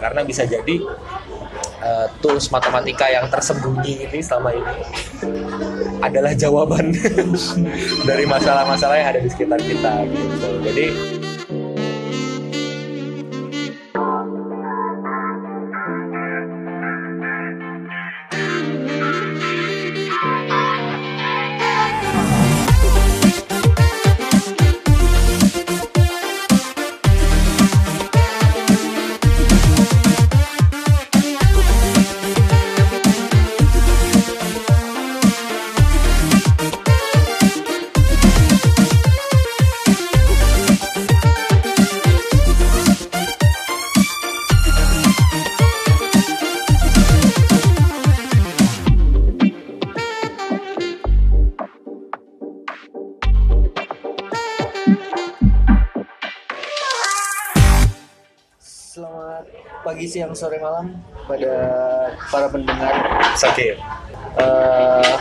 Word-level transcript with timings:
karena 0.00 0.24
bisa 0.24 0.48
jadi 0.48 0.80
uh, 1.84 2.06
tools 2.24 2.48
matematika 2.48 3.06
yang 3.12 3.28
tersembunyi 3.28 4.08
ini 4.08 4.18
selama 4.24 4.56
ini 4.56 4.74
adalah 6.00 6.32
jawaban 6.32 6.96
dari 8.08 8.24
masalah-masalah 8.24 8.96
yang 8.96 9.08
ada 9.12 9.20
di 9.20 9.28
sekitar 9.28 9.60
kita 9.60 10.08
gitu. 10.08 10.48
Jadi 10.64 11.19
siang, 60.20 60.36
sore, 60.36 60.60
malam 60.60 60.92
pada 61.24 61.48
para 62.28 62.44
pendengar 62.52 62.92
Sakit. 63.40 63.80
uh, 64.36 65.16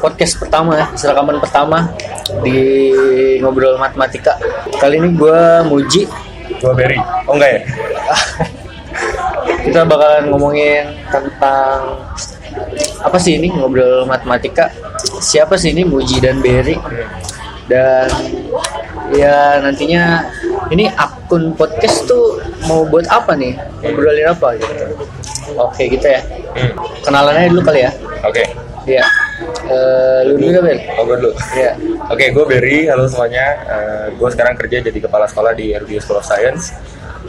podcast 0.00 0.40
pertama 0.40 0.80
ya, 0.80 0.86
serakaman 0.96 1.36
pertama 1.44 1.92
di 2.40 2.56
ngobrol 3.44 3.76
matematika. 3.76 4.40
Kali 4.80 4.96
ini 4.96 5.12
gue 5.12 5.40
Muji, 5.68 6.08
Gua 6.56 6.72
Berry. 6.72 6.96
Oh 7.28 7.36
enggak 7.36 7.52
ya? 7.52 7.60
kita 9.68 9.84
bakalan 9.84 10.32
ngomongin 10.32 10.88
tentang 11.12 12.00
apa 13.04 13.20
sih 13.20 13.36
ini 13.36 13.52
ngobrol 13.52 14.08
matematika? 14.08 14.72
Siapa 15.20 15.60
sih 15.60 15.76
ini 15.76 15.84
Muji 15.84 16.16
dan 16.24 16.40
Berry? 16.40 16.80
Dan 17.68 18.08
ya 19.12 19.60
nantinya 19.60 20.24
ini 20.72 20.88
akun 20.96 21.52
podcast 21.52 22.08
tuh 22.08 22.40
mau 22.70 22.88
buat 22.88 23.04
apa 23.12 23.36
nih? 23.36 23.58
Ngobrolin 23.84 24.28
apa 24.32 24.56
gitu? 24.56 24.72
Oke 25.60 25.82
gitu 25.92 26.06
ya. 26.06 26.20
Hmm. 26.56 26.72
Kenalannya 27.04 27.52
dulu 27.52 27.62
kali 27.66 27.80
ya. 27.84 27.92
Oke. 28.24 28.44
Iya. 28.84 29.04
Eh, 29.64 30.20
lu 30.28 30.36
dulu 30.40 30.60
Ber. 30.64 30.78
Oh, 31.00 31.04
gua 31.04 31.16
dulu. 31.20 31.32
Iya. 31.56 31.72
Oke, 32.08 32.24
gue 32.32 32.44
Berry. 32.48 32.78
Halo 32.88 33.08
semuanya. 33.08 33.46
Eh, 33.64 34.06
gue 34.16 34.28
sekarang 34.32 34.54
kerja 34.56 34.84
jadi 34.84 34.98
kepala 35.04 35.28
sekolah 35.28 35.52
di 35.56 35.72
RUD 35.72 36.00
School 36.00 36.20
of 36.20 36.26
Science. 36.28 36.72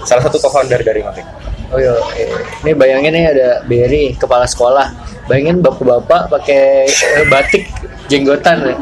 Salah 0.03 0.27
satu 0.27 0.39
co-founder 0.39 0.83
dari 0.83 0.99
Matik. 1.03 1.23
Oh 1.73 1.81
iya, 1.81 1.97
ini 2.61 2.77
bayangin 2.77 3.09
nih 3.09 3.25
ada 3.25 3.49
Berry, 3.65 4.13
kepala 4.13 4.45
sekolah. 4.45 4.93
Bayangin 5.25 5.65
bapak-bapak 5.65 6.29
pakai 6.29 6.85
eh, 6.85 7.25
batik 7.25 7.65
jenggotan, 8.05 8.69
ya. 8.69 8.75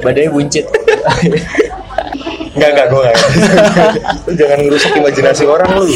badannya 0.00 0.32
buncit. 0.32 0.64
Enggak, 2.54 2.70
enggak, 2.70 2.86
gue 2.86 3.00
enggak. 3.02 3.18
Lu 4.26 4.32
jangan 4.38 4.58
ngerusak 4.62 4.92
imajinasi 4.94 5.44
orang 5.46 5.68
lu. 5.74 5.90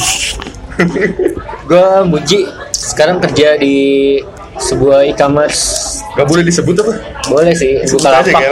gue 1.69 1.87
Muji, 2.07 2.47
sekarang 2.71 3.19
kerja 3.23 3.59
di 3.59 4.19
sebuah 4.59 5.07
e-commerce. 5.07 5.87
Gak 6.19 6.27
boleh 6.27 6.43
disebut 6.43 6.75
apa? 6.83 6.93
Boleh 7.31 7.55
sih, 7.55 7.79
Sebut 7.87 8.03
buka 8.03 8.11
lapak. 8.11 8.41
Ya. 8.43 8.51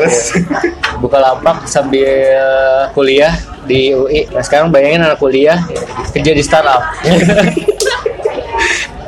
Buka 1.03 1.19
lapak 1.21 1.57
sambil 1.69 2.09
kuliah 2.95 3.35
di 3.67 3.93
UI. 3.93 4.31
Nah, 4.31 4.41
sekarang 4.41 4.71
bayangin 4.71 5.03
anak 5.03 5.19
kuliah 5.19 5.59
kerja 6.15 6.33
di 6.33 6.43
startup. 6.47 6.81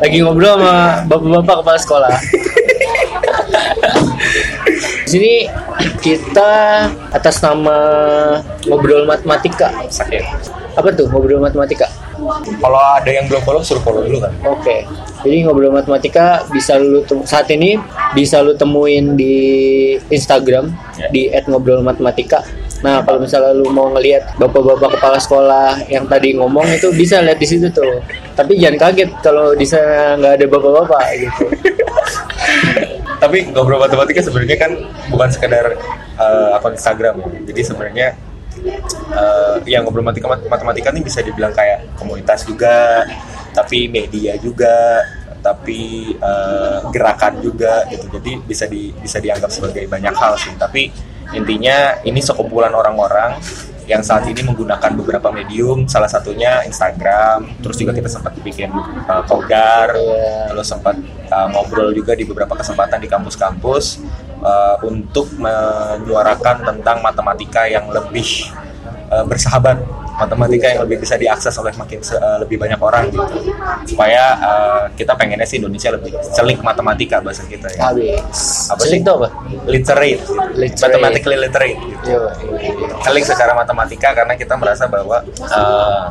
Lagi 0.03 0.19
ngobrol 0.23 0.59
sama 0.59 1.07
bapak-bapak 1.07 1.57
kepala 1.63 1.79
sekolah. 1.79 2.15
Di 5.07 5.09
sini 5.09 5.33
kita 5.99 6.51
atas 7.11 7.43
nama 7.43 7.77
ngobrol 8.67 9.05
matematika. 9.05 9.71
Sakit. 9.91 10.23
Apa 10.79 10.95
tuh 10.95 11.11
ngobrol 11.11 11.43
matematika? 11.43 11.91
Kalau 12.59 12.81
ada 12.99 13.11
yang 13.11 13.31
belum 13.31 13.43
follow, 13.47 13.63
suruh 13.63 13.83
follow 13.83 14.03
dulu 14.03 14.19
kan. 14.23 14.33
Oke. 14.47 14.83
Jadi 15.23 15.47
ngobrol 15.47 15.71
matematika 15.71 16.43
bisa 16.51 16.79
lu 16.79 17.03
saat 17.27 17.51
ini 17.51 17.79
bisa 18.15 18.43
lu 18.43 18.55
temuin 18.55 19.15
di 19.19 19.37
Instagram 20.11 20.71
Ya. 20.99 21.07
di 21.15 21.31
@ngobrolmatematika. 21.47 22.43
Nah, 22.79 23.03
kalau 23.03 23.19
misalnya 23.23 23.55
lu 23.55 23.71
mau 23.75 23.91
ngelihat 23.91 24.39
bapak-bapak 24.39 24.99
kepala 24.99 25.19
sekolah 25.19 25.69
yang 25.91 26.07
tadi 26.07 26.35
ngomong 26.35 26.67
itu 26.71 26.91
bisa 26.95 27.19
lihat 27.23 27.39
di 27.39 27.47
situ 27.47 27.67
tuh. 27.71 28.03
Tapi 28.39 28.55
jangan 28.59 28.91
kaget 28.91 29.11
kalau 29.19 29.55
di 29.55 29.67
sana 29.67 30.15
nggak 30.19 30.33
ada 30.39 30.47
bapak-bapak 30.47 31.05
gitu. 31.19 31.45
Tapi 33.19 33.51
ngobrol 33.51 33.83
matematika 33.83 34.23
sebenarnya 34.23 34.57
kan 34.59 34.73
bukan 35.11 35.29
sekedar 35.31 35.75
eh, 36.19 36.57
akun 36.57 36.75
Instagram 36.79 37.19
ya. 37.19 37.29
Jadi 37.51 37.61
sebenarnya 37.67 38.09
eh 39.15 39.57
ya 39.71 39.83
ngobrol 39.83 40.03
matematika 40.03 40.49
matematika 40.51 40.89
ini 40.95 41.03
bisa 41.03 41.23
dibilang 41.23 41.55
kayak 41.55 41.99
komunitas 41.99 42.43
juga, 42.47 43.07
tapi 43.55 43.87
media 43.91 44.39
juga, 44.39 45.03
tapi 45.43 46.15
eh, 46.15 46.79
gerakan 46.95 47.43
juga 47.43 47.87
gitu. 47.91 48.07
Jadi 48.19 48.39
bisa 48.43 48.65
di 48.71 48.95
bisa 48.95 49.19
dianggap 49.19 49.51
sebagai 49.51 49.87
banyak 49.91 50.15
hal 50.15 50.39
sih. 50.39 50.55
Tapi 50.55 50.91
intinya 51.35 52.01
ini 52.07 52.23
sekumpulan 52.23 52.73
orang-orang 52.73 53.37
yang 53.89 54.05
saat 54.05 54.29
ini 54.29 54.45
menggunakan 54.45 54.93
beberapa 55.01 55.33
medium, 55.33 55.89
salah 55.89 56.07
satunya 56.07 56.61
Instagram. 56.69 57.49
Terus 57.65 57.77
juga 57.81 57.97
kita 57.97 58.13
sempat 58.13 58.37
bikin 58.45 58.69
uh, 59.09 59.25
Kogar, 59.25 59.97
Iya. 59.97 60.53
lalu 60.53 60.61
sempat 60.61 60.95
uh, 61.33 61.49
ngobrol 61.57 61.97
juga 61.97 62.13
di 62.13 62.29
beberapa 62.29 62.53
kesempatan 62.53 63.01
di 63.01 63.09
kampus-kampus 63.09 64.05
uh, 64.45 64.77
untuk 64.85 65.33
menyuarakan 65.41 66.69
tentang 66.69 67.01
matematika 67.01 67.65
yang 67.65 67.89
lebih 67.89 68.53
uh, 69.09 69.25
bersahabat, 69.25 69.81
matematika 70.19 70.67
yang 70.69 70.81
lebih 70.83 70.99
bisa 70.99 71.15
diakses 71.15 71.55
oleh 71.57 71.71
makin 71.79 72.03
uh, 72.03 72.43
lebih 72.43 72.59
banyak 72.59 72.81
orang 72.83 73.07
gitu. 73.09 73.23
Supaya 73.95 74.23
uh, 74.39 74.83
kita 74.99 75.15
pengennya 75.15 75.47
sih 75.47 75.63
Indonesia 75.63 75.95
lebih 75.95 76.13
celik 76.35 76.59
matematika 76.61 77.23
bahasa 77.23 77.47
kita 77.47 77.71
ya. 77.73 77.91
Habis. 77.95 78.69
Apa 78.75 78.83
Celik 78.83 79.01
sih? 79.01 79.07
tuh 79.07 79.15
apa? 79.23 79.29
Literate, 79.71 80.23
Literate. 80.59 80.83
mathematically 80.83 81.39
literate. 81.39 81.79
Gitu 81.79 82.11
Yo, 82.11 82.21
iya, 82.59 82.71
iya. 82.75 82.89
celik 83.05 83.25
secara 83.25 83.53
matematika 83.55 84.09
karena 84.13 84.35
kita 84.35 84.55
merasa 84.59 84.85
bahwa 84.91 85.23
uh, 85.55 86.05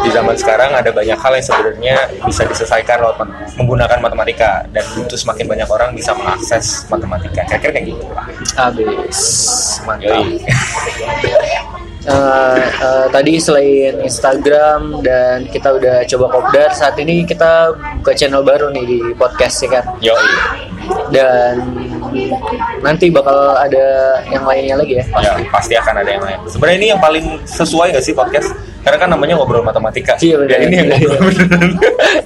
di 0.00 0.10
zaman 0.10 0.34
sekarang 0.38 0.70
ada 0.72 0.90
banyak 0.90 1.18
hal 1.18 1.32
yang 1.36 1.44
sebenarnya 1.44 1.96
bisa 2.24 2.42
diselesaikan 2.48 2.96
lewat 3.04 3.16
mat- 3.20 3.34
menggunakan 3.60 3.98
matematika 4.00 4.64
dan 4.72 4.84
butuh 4.96 5.18
semakin 5.18 5.46
banyak 5.46 5.68
orang 5.68 5.90
bisa 5.92 6.16
mengakses 6.16 6.86
matematika. 6.88 7.44
Kira-kira 7.44 7.72
kayak 7.76 7.86
gitu 7.92 8.06
lah. 8.14 8.24
Habis. 8.56 9.18
Mantap. 9.84 10.24
Eh, 12.00 12.64
eh, 12.64 13.06
tadi 13.12 13.36
selain 13.36 14.00
Instagram 14.00 15.04
dan 15.04 15.44
kita 15.52 15.76
udah 15.76 16.00
coba 16.08 16.26
kopdar 16.32 16.72
saat 16.72 16.96
ini 16.96 17.28
kita 17.28 17.76
buka 18.00 18.16
channel 18.16 18.40
baru 18.40 18.72
nih 18.72 18.84
di 18.88 18.98
podcast 19.20 19.60
ya 19.60 19.68
kan 19.68 19.84
Yoi. 20.00 20.32
dan 21.12 21.60
nanti 22.80 23.12
bakal 23.12 23.52
ada 23.52 24.16
yang 24.32 24.48
lainnya 24.48 24.80
lagi 24.80 24.96
ya 24.96 25.04
Ya, 25.20 25.32
pasti 25.52 25.76
akan 25.76 26.00
ada 26.00 26.10
yang 26.10 26.24
lain. 26.24 26.40
Sebenarnya 26.48 26.78
ini 26.80 26.88
yang 26.96 27.00
paling 27.04 27.44
sesuai 27.44 27.92
gak 27.92 28.04
sih 28.04 28.16
podcast? 28.16 28.48
Karena 28.80 28.96
kan 28.96 29.08
namanya 29.12 29.36
ngobrol 29.36 29.60
matematika. 29.60 30.16
Iya, 30.24 30.40
benar. 30.40 30.56
Ya, 30.56 30.58
ini 30.64 30.74
yang 30.80 30.88
ngobrol 30.88 31.20
beneran. 31.20 31.70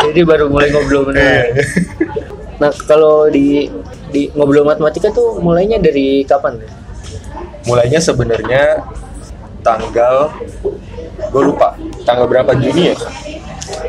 jadi 0.06 0.20
baru 0.22 0.44
mulai 0.54 0.68
ngobrol 0.70 1.02
beneran 1.10 1.50
nah 2.62 2.70
kalau 2.86 3.26
di 3.26 3.66
di 4.14 4.30
ngobrol 4.30 4.62
matematika 4.62 5.10
tuh 5.10 5.42
mulainya 5.42 5.82
dari 5.82 6.22
kapan 6.22 6.62
Mulainya 7.64 7.96
sebenarnya 7.96 8.84
tanggal 9.64 10.28
gue 11.32 11.42
lupa 11.42 11.74
tanggal 12.04 12.28
berapa 12.28 12.52
Juni 12.54 12.92
ya 12.92 12.96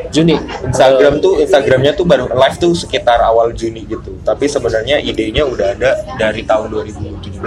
Juni 0.09 0.39
Instagram 0.63 1.19
tuh 1.19 1.43
Instagramnya 1.43 1.91
tuh 1.91 2.07
baru 2.07 2.31
live 2.31 2.55
tuh 2.55 2.71
sekitar 2.71 3.19
awal 3.19 3.51
Juni 3.51 3.83
gitu. 3.83 4.15
Tapi 4.23 4.47
sebenarnya 4.47 5.03
idenya 5.03 5.43
udah 5.43 5.75
ada 5.75 5.91
dari 6.15 6.47
tahun 6.47 6.71
2017. 6.71 7.43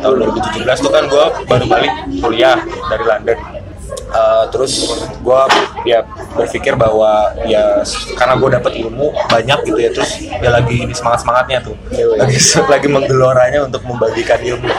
Tahun 0.00 0.14
2017 0.16 0.64
tuh 0.80 0.92
kan 0.92 1.04
gue 1.04 1.24
baru 1.44 1.64
balik 1.68 1.92
kuliah 2.24 2.56
dari 2.88 3.04
London. 3.04 3.38
Eh, 4.06 4.44
terus 4.54 4.86
gue 5.20 5.40
ya 5.82 6.06
berpikir 6.38 6.78
bahwa 6.78 7.36
ya 7.42 7.82
karena 8.14 8.34
gue 8.38 8.50
dapet 8.54 8.72
ilmu 8.86 9.10
banyak 9.26 9.58
gitu 9.66 9.78
ya 9.82 9.90
terus 9.90 10.22
ya 10.22 10.50
lagi 10.50 10.86
semangat 10.94 11.26
semangatnya 11.26 11.58
tuh 11.60 11.74
Iya, 11.90 12.14
iya. 12.14 12.18
lagi 12.22 12.38
lagi 12.72 12.86
menggeloranya 12.86 13.66
untuk 13.66 13.82
membagikan 13.82 14.38
ilmu 14.38 14.70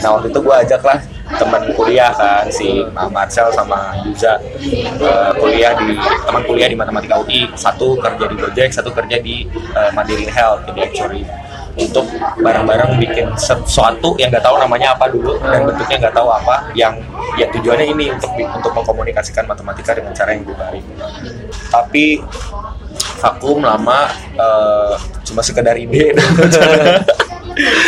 nah 0.00 0.16
waktu 0.16 0.32
itu 0.32 0.40
gue 0.40 0.54
ajak 0.66 0.82
lah 0.88 0.98
teman 1.38 1.62
kuliah 1.74 2.12
kan 2.12 2.48
si 2.52 2.84
Marcel 3.10 3.48
sama 3.52 3.96
Yuza. 4.04 4.36
Eh, 4.60 5.32
kuliah 5.40 5.72
di 5.76 5.96
teman 5.98 6.42
kuliah 6.44 6.68
di 6.68 6.76
matematika 6.76 7.20
UI 7.20 7.48
satu 7.56 7.96
kerja 7.98 8.24
di 8.28 8.36
Gojek 8.36 8.70
satu 8.72 8.90
kerja 8.92 9.16
di 9.20 9.46
eh, 9.52 9.90
Mandiri 9.96 10.28
Health 10.28 10.68
jadi 10.68 10.80
actuary 10.88 11.22
untuk 11.72 12.04
bareng-bareng 12.44 13.00
bikin 13.00 13.32
sesuatu 13.32 14.12
yang 14.20 14.28
nggak 14.28 14.44
tahu 14.44 14.60
namanya 14.60 14.92
apa 14.92 15.08
dulu 15.08 15.40
dan 15.40 15.64
bentuknya 15.64 16.08
nggak 16.08 16.14
tahu 16.20 16.28
apa 16.28 16.68
yang 16.76 17.00
ya 17.40 17.48
tujuannya 17.48 17.86
ini 17.96 18.12
untuk 18.12 18.28
untuk 18.36 18.72
mengkomunikasikan 18.76 19.48
matematika 19.48 19.96
dengan 19.96 20.12
cara 20.12 20.36
yang 20.36 20.44
baik. 20.44 20.84
Tapi 21.72 22.20
vakum 23.24 23.64
lama 23.64 24.12
eh, 24.36 24.92
cuma 25.24 25.40
sekedar 25.40 25.78
ide 25.80 26.12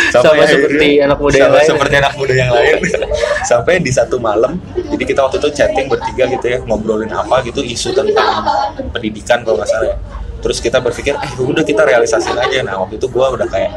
Sama 0.09 0.23
Sampai 0.31 0.45
seperti 0.45 0.75
akhirnya- 0.77 1.05
anak 1.07 1.17
muda 1.19 1.37
yang 1.37 1.51
lain. 1.51 1.67
seperti 1.67 1.95
anak 1.97 2.13
muda 2.15 2.33
yang 2.33 2.51
lain. 2.51 2.75
Sampai 3.49 3.73
di 3.79 3.91
satu 3.91 4.15
malam 4.17 4.57
jadi 4.75 5.03
kita 5.03 5.19
waktu 5.21 5.37
itu 5.41 5.49
chatting 5.51 5.87
bertiga 5.87 6.23
gitu 6.29 6.45
ya 6.45 6.57
ngobrolin 6.61 7.09
apa 7.09 7.41
gitu 7.43 7.59
isu 7.59 7.91
tentang 7.91 8.45
pendidikan 8.91 9.41
kalau 9.41 9.57
nggak 9.57 9.69
salah 9.69 9.91
ya. 9.91 9.97
Terus 10.39 10.61
kita 10.61 10.77
berpikir 10.77 11.13
eh 11.15 11.31
udah 11.35 11.65
kita 11.65 11.81
realisasin 11.81 12.37
aja. 12.37 12.61
Nah 12.61 12.77
waktu 12.79 12.95
itu 12.95 13.07
gua 13.09 13.33
udah 13.33 13.49
kayak 13.49 13.73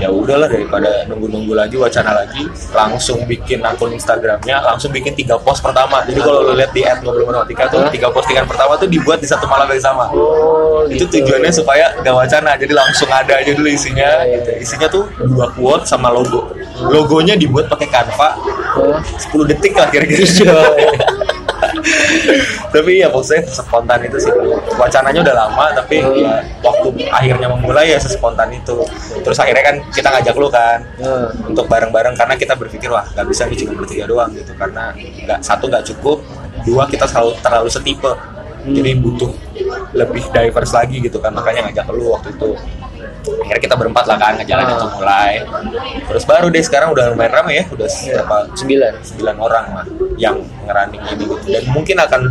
ya 0.00 0.08
udahlah 0.08 0.48
daripada 0.48 1.04
nunggu-nunggu 1.06 1.52
lagi 1.52 1.76
wacana 1.78 2.16
lagi 2.16 2.42
langsung 2.74 3.22
bikin 3.22 3.62
akun 3.62 3.92
Instagramnya 3.92 4.58
langsung 4.64 4.90
bikin 4.90 5.14
tiga 5.14 5.38
post 5.38 5.62
pertama. 5.62 6.02
Jadi 6.02 6.18
kalau 6.18 6.42
lo 6.42 6.58
lihat 6.58 6.74
di 6.74 6.82
ngobrol 6.82 7.28
matematika 7.28 7.70
tuh 7.70 7.86
tiga 7.92 8.10
postingan 8.10 8.48
pertama 8.48 8.74
tuh 8.74 8.90
dibuat 8.90 9.22
di 9.22 9.28
satu 9.30 9.46
malam 9.46 9.68
yang 9.68 9.78
sama 9.78 10.10
Oh, 10.82 10.90
itu 10.90 11.06
gitu. 11.06 11.22
tujuannya 11.22 11.52
supaya 11.54 11.94
gak 12.02 12.14
wacana 12.14 12.58
jadi 12.58 12.74
langsung 12.74 13.06
ada 13.06 13.38
aja 13.38 13.54
dulu 13.54 13.70
isinya. 13.70 14.26
Gitu. 14.26 14.50
isinya 14.58 14.90
tuh 14.90 15.06
dua 15.22 15.46
quote 15.54 15.86
sama 15.86 16.10
logo. 16.10 16.50
Logonya 16.90 17.38
dibuat 17.38 17.70
pakai 17.70 17.86
Canva. 17.86 18.34
Oh. 18.74 18.98
10 18.98 19.50
detik 19.54 19.78
lah 19.78 19.86
kira-kira. 19.92 20.26
Tapi 22.72 23.04
ya 23.04 23.08
maksudnya 23.12 23.46
spontan 23.46 24.00
itu 24.02 24.18
sih. 24.18 24.32
Wacananya 24.74 25.20
udah 25.22 25.36
lama 25.36 25.66
tapi 25.76 26.02
ya 26.02 26.42
waktu 26.64 26.88
akhirnya 27.12 27.46
memulai 27.52 27.94
ya 27.94 27.98
sespontan 28.00 28.50
itu. 28.50 28.82
Terus 29.22 29.38
akhirnya 29.38 29.62
kan 29.62 29.76
kita 29.92 30.08
ngajak 30.10 30.36
lu 30.36 30.48
kan 30.50 30.82
Nah, 31.02 31.28
untuk 31.46 31.68
bareng-bareng 31.68 32.16
karena 32.16 32.34
kita 32.34 32.56
berpikir 32.56 32.88
wah 32.90 33.04
nggak 33.12 33.26
bisa 33.28 33.46
nih 33.46 33.56
cuma 33.62 33.78
bertiga 33.78 34.08
doang 34.08 34.32
gitu. 34.34 34.56
Karena 34.56 34.90
nggak 34.96 35.38
satu 35.44 35.68
nggak 35.68 35.84
cukup 35.94 36.24
dua 36.62 36.86
kita 36.86 37.04
selalu 37.08 37.34
terlalu 37.42 37.70
setipe 37.70 38.12
jadi 38.62 38.94
butuh 38.94 39.30
lebih 39.92 40.22
diverse 40.28 40.72
lagi 40.72 40.96
gitu 40.98 41.18
kan. 41.18 41.34
Makanya 41.34 41.68
ngajak 41.68 41.86
lu 41.90 42.14
waktu 42.14 42.30
itu. 42.32 42.50
Akhirnya 43.22 43.62
kita 43.62 43.74
berempat 43.78 44.04
lah 44.06 44.18
kan 44.18 44.34
ngejalanin 44.38 44.70
Ah. 44.70 44.78
itu 44.78 44.88
mulai. 44.98 45.32
Terus 46.10 46.24
baru 46.26 46.46
deh 46.50 46.62
sekarang 46.62 46.90
udah 46.90 47.14
lumayan 47.14 47.32
ramai 47.32 47.62
ya 47.62 47.64
udah 47.70 47.86
berapa? 47.86 48.36
Sembilan. 48.54 48.92
sembilan 49.02 49.36
orang 49.38 49.64
lah 49.74 49.86
yang 50.18 50.36
ngerunning 50.66 51.02
ini 51.06 51.22
gitu. 51.22 51.34
Dan 51.46 51.62
mungkin 51.70 51.98
akan 51.98 52.22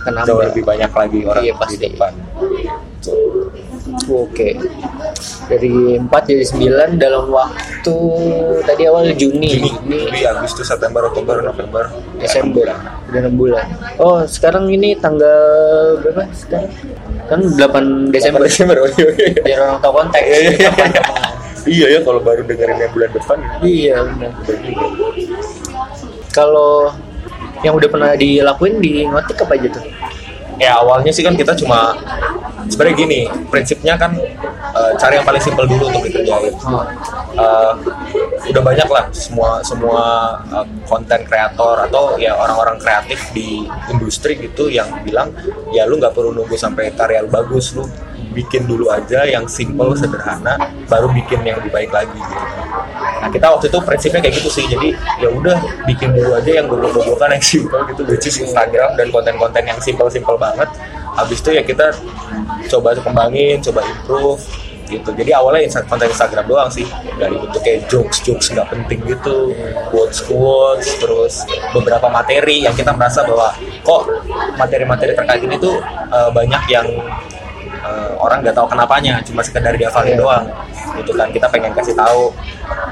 Akan 0.00 0.24
jauh 0.24 0.40
lebih 0.40 0.64
banyak 0.64 0.88
lagi 0.96 1.18
orang 1.28 1.44
Iya, 1.44 1.52
di 1.52 1.60
pasti. 1.60 1.76
depan 1.84 2.12
Oke. 4.10 4.56
Dari 5.50 5.98
4 5.98 6.06
jadi 6.30 6.44
9 6.46 6.96
dalam 7.02 7.28
waktu 7.30 7.96
tadi 8.62 8.82
awal 8.86 9.10
Juni, 9.14 9.58
Juni, 9.58 9.98
Juli, 10.06 10.20
Agustus, 10.26 10.70
September, 10.70 11.10
Oktober, 11.10 11.42
November, 11.42 11.90
Desember. 12.18 12.70
Udah 13.10 13.20
6 13.26 13.34
bulan. 13.34 13.66
Oh, 13.98 14.22
sekarang 14.24 14.70
ini 14.70 14.94
tanggal 14.98 15.98
berapa 16.00 16.26
sekarang? 16.34 16.70
Kan 17.26 17.40
8 17.58 18.14
Desember. 18.14 18.46
Desember, 18.46 18.76
oh 18.82 18.88
iya, 18.94 19.08
iya. 19.18 19.42
Biar 19.42 19.58
orang 19.66 19.78
tahu 19.82 19.92
konteks. 19.98 20.24
Iya, 20.26 20.38
iya, 20.38 20.70
iya. 21.66 21.86
Ya 21.90 22.00
kalau 22.06 22.20
baru 22.24 22.42
dengerin 22.48 22.78
yang 22.80 22.92
bulan 22.96 23.10
depan 23.12 23.38
Iya, 23.60 23.96
benar. 24.06 24.32
Kalau 26.30 26.94
yang 27.60 27.74
udah 27.76 27.88
pernah 27.92 28.10
dilakuin 28.16 28.80
di 28.80 29.04
ngotik 29.04 29.44
apa 29.44 29.52
aja 29.58 29.68
tuh? 29.68 29.84
ya 30.60 30.76
awalnya 30.76 31.08
sih 31.08 31.24
kan 31.24 31.32
kita 31.32 31.56
cuma 31.56 31.96
sebenarnya 32.70 32.96
gini 32.96 33.20
prinsipnya 33.50 33.94
kan 33.98 34.14
eh, 34.14 34.92
cari 34.96 35.18
yang 35.18 35.26
paling 35.26 35.42
simpel 35.42 35.66
dulu 35.66 35.90
untuk 35.90 36.06
dikerjain. 36.06 36.54
Eh, 37.34 37.74
udah 38.50 38.62
banyak 38.62 38.88
lah 38.88 39.04
semua 39.10 39.60
semua 39.66 40.04
eh, 40.48 40.66
konten 40.86 41.20
kreator 41.26 41.90
atau 41.90 42.16
ya 42.16 42.38
orang-orang 42.38 42.78
kreatif 42.78 43.18
di 43.34 43.66
industri 43.90 44.38
gitu 44.38 44.70
yang 44.70 44.88
bilang 45.02 45.34
ya 45.74 45.84
lu 45.84 45.98
nggak 45.98 46.14
perlu 46.14 46.30
nunggu 46.30 46.54
sampai 46.54 46.94
karya 46.94 47.26
lu 47.26 47.30
bagus 47.30 47.74
lu 47.74 47.84
bikin 48.30 48.62
dulu 48.70 48.86
aja 48.94 49.26
yang 49.26 49.50
simple 49.50 49.90
sederhana 49.98 50.54
baru 50.86 51.10
bikin 51.10 51.42
yang 51.42 51.58
lebih 51.58 51.74
baik 51.74 51.90
lagi. 51.90 52.14
Gitu 52.14 52.46
nah 53.20 53.28
kita 53.28 53.52
waktu 53.52 53.68
itu 53.68 53.78
prinsipnya 53.84 54.20
kayak 54.24 54.34
gitu 54.40 54.50
sih. 54.50 54.64
Jadi 54.64 54.88
ya 55.20 55.28
udah 55.28 55.56
bikin 55.84 56.16
dulu 56.16 56.38
aja 56.38 56.50
yang 56.56 56.66
goblok-goblokan 56.70 57.36
yang 57.36 57.44
simple 57.52 57.82
gitu 57.90 58.02
is 58.06 58.36
Instagram 58.40 58.96
dan 58.96 59.06
konten-konten 59.12 59.62
yang 59.66 59.78
simple-simple 59.82 60.40
banget 60.40 60.70
habis 61.14 61.38
itu 61.40 61.50
ya 61.52 61.62
kita 61.62 61.94
coba 62.68 62.94
kembangin 62.94 63.58
coba 63.60 63.80
improve 63.82 64.42
gitu. 64.90 65.14
Jadi 65.14 65.30
awalnya 65.30 65.70
insta- 65.70 65.86
konten 65.86 66.10
Instagram 66.10 66.50
doang 66.50 66.66
sih. 66.66 66.82
Dari 67.14 67.38
bentuknya 67.38 67.78
jokes 67.86 68.18
jokes 68.26 68.50
nggak 68.50 68.66
penting 68.68 68.98
gitu. 69.06 69.54
Quotes 69.88 70.18
quotes 70.26 70.98
terus 70.98 71.46
beberapa 71.70 72.10
materi 72.10 72.66
yang 72.66 72.74
kita 72.74 72.90
merasa 72.90 73.22
bahwa 73.22 73.54
kok 73.86 74.02
materi-materi 74.58 75.14
terkait 75.14 75.46
ini 75.46 75.54
tuh 75.56 75.78
eh, 76.10 76.30
banyak 76.34 76.62
yang 76.66 76.86
eh, 77.86 78.10
orang 78.18 78.42
nggak 78.42 78.54
tahu 78.58 78.66
kenapanya. 78.66 79.22
Cuma 79.22 79.46
sekedar 79.46 79.78
dihafalin 79.78 80.18
Iya. 80.18 80.20
doang 80.20 80.44
gitu 80.98 81.12
kan. 81.14 81.28
Kita 81.30 81.46
pengen 81.46 81.70
kasih 81.70 81.94
tahu. 81.94 82.34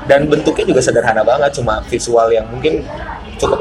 Dan 0.07 0.31
bentuknya 0.31 0.65
juga 0.65 0.81
sederhana 0.81 1.27
banget 1.27 1.51
cuma 1.59 1.83
visual 1.91 2.31
yang 2.31 2.47
mungkin 2.47 2.87
cukup 3.43 3.59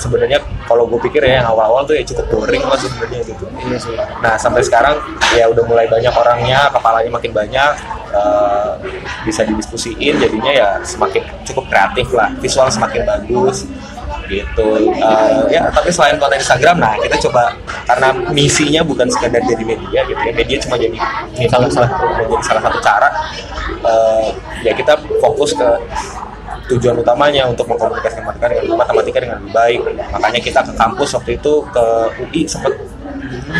sebenarnya 0.00 0.40
kalau 0.64 0.88
gue 0.88 0.96
pikir 1.04 1.20
ya 1.20 1.44
yang 1.44 1.48
awal-awal 1.52 1.84
tuh 1.84 1.94
ya 1.94 2.02
cukup 2.02 2.24
boring 2.32 2.64
lah 2.64 2.78
sebenarnya 2.80 3.20
gitu 3.28 3.44
Iya. 3.60 3.78
Nah 4.24 4.34
sampai 4.40 4.64
sekarang 4.64 4.96
ya 5.36 5.44
udah 5.46 5.64
mulai 5.68 5.84
banyak 5.86 6.10
orangnya, 6.10 6.72
kepalanya 6.72 7.10
makin 7.12 7.30
banyak, 7.30 7.72
eh, 8.10 8.70
bisa 9.22 9.44
didiskusiin, 9.44 10.16
jadinya 10.16 10.50
ya 10.50 10.68
semakin 10.82 11.20
cukup 11.44 11.68
kreatif 11.68 12.08
lah, 12.16 12.32
visual 12.40 12.66
semakin 12.72 13.04
bagus 13.04 13.68
gitu. 14.26 14.68
Eh, 14.94 15.40
ya 15.50 15.66
tapi 15.70 15.90
selain 15.90 16.16
konten 16.16 16.38
Instagram, 16.38 16.78
nah 16.78 16.94
kita 16.98 17.18
coba 17.28 17.50
karena 17.84 18.08
misinya 18.30 18.80
bukan 18.80 19.06
sekedar 19.10 19.42
jadi 19.42 19.62
media 19.62 20.00
gitu 20.06 20.20
ya, 20.22 20.32
media 20.32 20.56
cuma 20.62 20.76
jadi 20.78 20.96
Salah 21.50 21.68
salah 21.70 21.90
salah 22.40 22.62
satu 22.62 22.78
cara. 22.80 23.08
eh, 23.80 24.26
ya 24.62 24.72
kita 24.74 24.92
fokus 25.22 25.54
ke 25.54 25.68
tujuan 26.70 26.96
utamanya 27.02 27.50
untuk 27.50 27.66
mengkomunikasikan 27.66 28.24
matematika 28.24 28.62
dengan, 28.62 28.78
matematika 28.78 29.18
dengan 29.18 29.36
lebih 29.42 29.52
baik. 29.54 29.80
Makanya 30.14 30.40
kita 30.40 30.60
ke 30.62 30.72
kampus 30.78 31.08
waktu 31.18 31.30
itu 31.36 31.52
ke 31.74 31.84
UI 32.26 32.42
sempat 32.46 32.72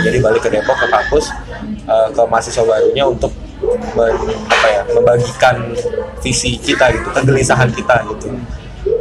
jadi 0.07 0.19
balik 0.23 0.41
ke 0.47 0.49
Depok 0.51 0.77
ke 0.79 0.87
kampus 0.87 1.25
eh, 1.87 2.09
ke 2.15 2.23
mahasiswa 2.31 2.63
barunya 2.63 3.05
untuk 3.07 3.35
men- 3.99 4.39
apa 4.47 4.67
ya, 4.71 4.83
membagikan 4.95 5.57
visi 6.23 6.57
kita 6.57 6.95
gitu, 6.95 7.09
kegelisahan 7.11 7.69
kita 7.75 8.07
gitu. 8.15 8.39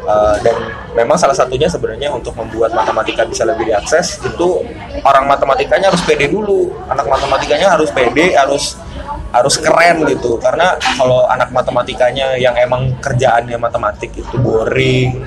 Eh, 0.09 0.35
dan 0.41 0.55
memang 0.97 1.15
salah 1.15 1.37
satunya 1.37 1.69
sebenarnya 1.69 2.09
untuk 2.09 2.33
membuat 2.33 2.73
matematika 2.73 3.23
bisa 3.29 3.45
lebih 3.45 3.69
diakses 3.69 4.17
itu 4.25 4.65
orang 5.05 5.29
matematikanya 5.29 5.93
harus 5.93 6.01
pede 6.01 6.27
dulu 6.27 6.73
anak 6.89 7.05
matematikanya 7.05 7.77
harus 7.77 7.93
pede 7.93 8.33
harus 8.33 8.73
harus 9.29 9.55
keren 9.61 10.01
gitu. 10.09 10.41
Karena 10.41 10.73
kalau 10.97 11.25
anak 11.29 11.53
matematikanya 11.53 12.37
yang 12.37 12.57
emang 12.57 12.97
kerjaannya 12.97 13.57
matematik 13.61 14.09
itu 14.17 14.35
boring 14.41 15.21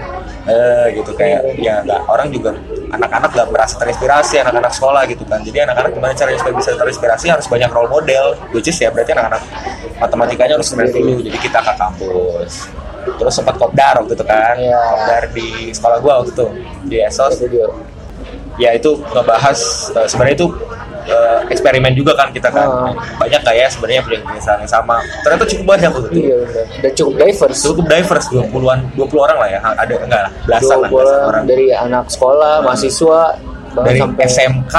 eh, 0.47 0.87
gitu. 0.99 1.14
Kayak 1.14 1.54
ya 1.59 1.82
nggak 1.87 2.00
orang 2.11 2.28
juga 2.35 2.50
anak-anak 2.92 3.30
nggak 3.32 3.49
merasa 3.54 3.75
terinspirasi 3.78 4.42
anak-anak 4.42 4.73
sekolah 4.75 5.02
gitu 5.06 5.23
kan. 5.26 5.40
Jadi 5.47 5.59
anak-anak 5.62 5.90
gimana 5.94 6.12
caranya 6.14 6.38
supaya 6.42 6.54
bisa 6.59 6.71
terinspirasi? 6.75 7.26
Harus 7.30 7.47
banyak 7.47 7.71
role 7.71 7.90
model 7.90 8.35
which 8.50 8.68
is 8.68 8.78
ya 8.78 8.90
berarti 8.90 9.14
anak-anak 9.14 9.42
matematikanya 10.02 10.54
harus 10.59 10.68
keren 10.71 10.90
dulu. 10.90 11.23
Jadi 11.23 11.38
kita 11.38 11.59
ke 11.62 11.73
kampus. 11.78 12.52
Terus 13.02 13.35
sempat 13.35 13.59
kopdar 13.59 13.99
waktu 14.02 14.14
itu 14.14 14.25
kan. 14.26 14.54
Iya. 14.59 14.78
kopdar 14.94 15.23
di 15.35 15.49
sekolah 15.75 15.99
gua 16.02 16.12
waktu 16.23 16.30
itu 16.35 16.47
di 16.87 16.97
esos. 17.02 17.38
Ya 18.61 18.76
itu 18.76 19.00
ngebahas 19.14 19.59
eh, 19.97 20.06
sebenarnya 20.11 20.37
itu 20.44 20.49
eh, 21.04 21.38
eksperimen 21.49 21.92
juga 21.92 22.12
kan 22.12 22.28
kita 22.28 22.49
kan 22.49 22.64
Ah. 22.64 22.92
banyak 23.16 23.40
kayak 23.40 23.68
sebenarnya 23.68 24.00
punya 24.00 24.18
kebiasaan 24.21 24.59
yang 24.61 24.71
sama 24.71 24.97
ternyata 25.21 25.44
cukup 25.47 25.66
banyak 25.68 25.90
waktu 25.90 26.09
itu 26.11 26.21
Iya. 26.23 26.38
Dan 26.80 26.90
cukup 26.94 27.12
diverse. 27.18 27.61
cukup 27.62 27.85
diverse 27.87 28.26
20-an 28.28 28.78
20 28.92 29.18
orang 29.21 29.38
lah 29.38 29.49
ya 29.49 29.59
ada 29.62 29.94
enggak 29.97 30.21
lah 30.21 30.32
belasan 30.44 30.76
lah 30.76 30.88
20 30.88 30.94
belasan 30.94 31.23
orang 31.25 31.44
dari 31.44 31.66
anak 31.71 32.04
sekolah, 32.09 32.54
mahasiswa, 32.61 33.21
bahkan 33.73 33.85
dari 33.85 33.99
sampai 33.99 34.25
SMK 34.26 34.76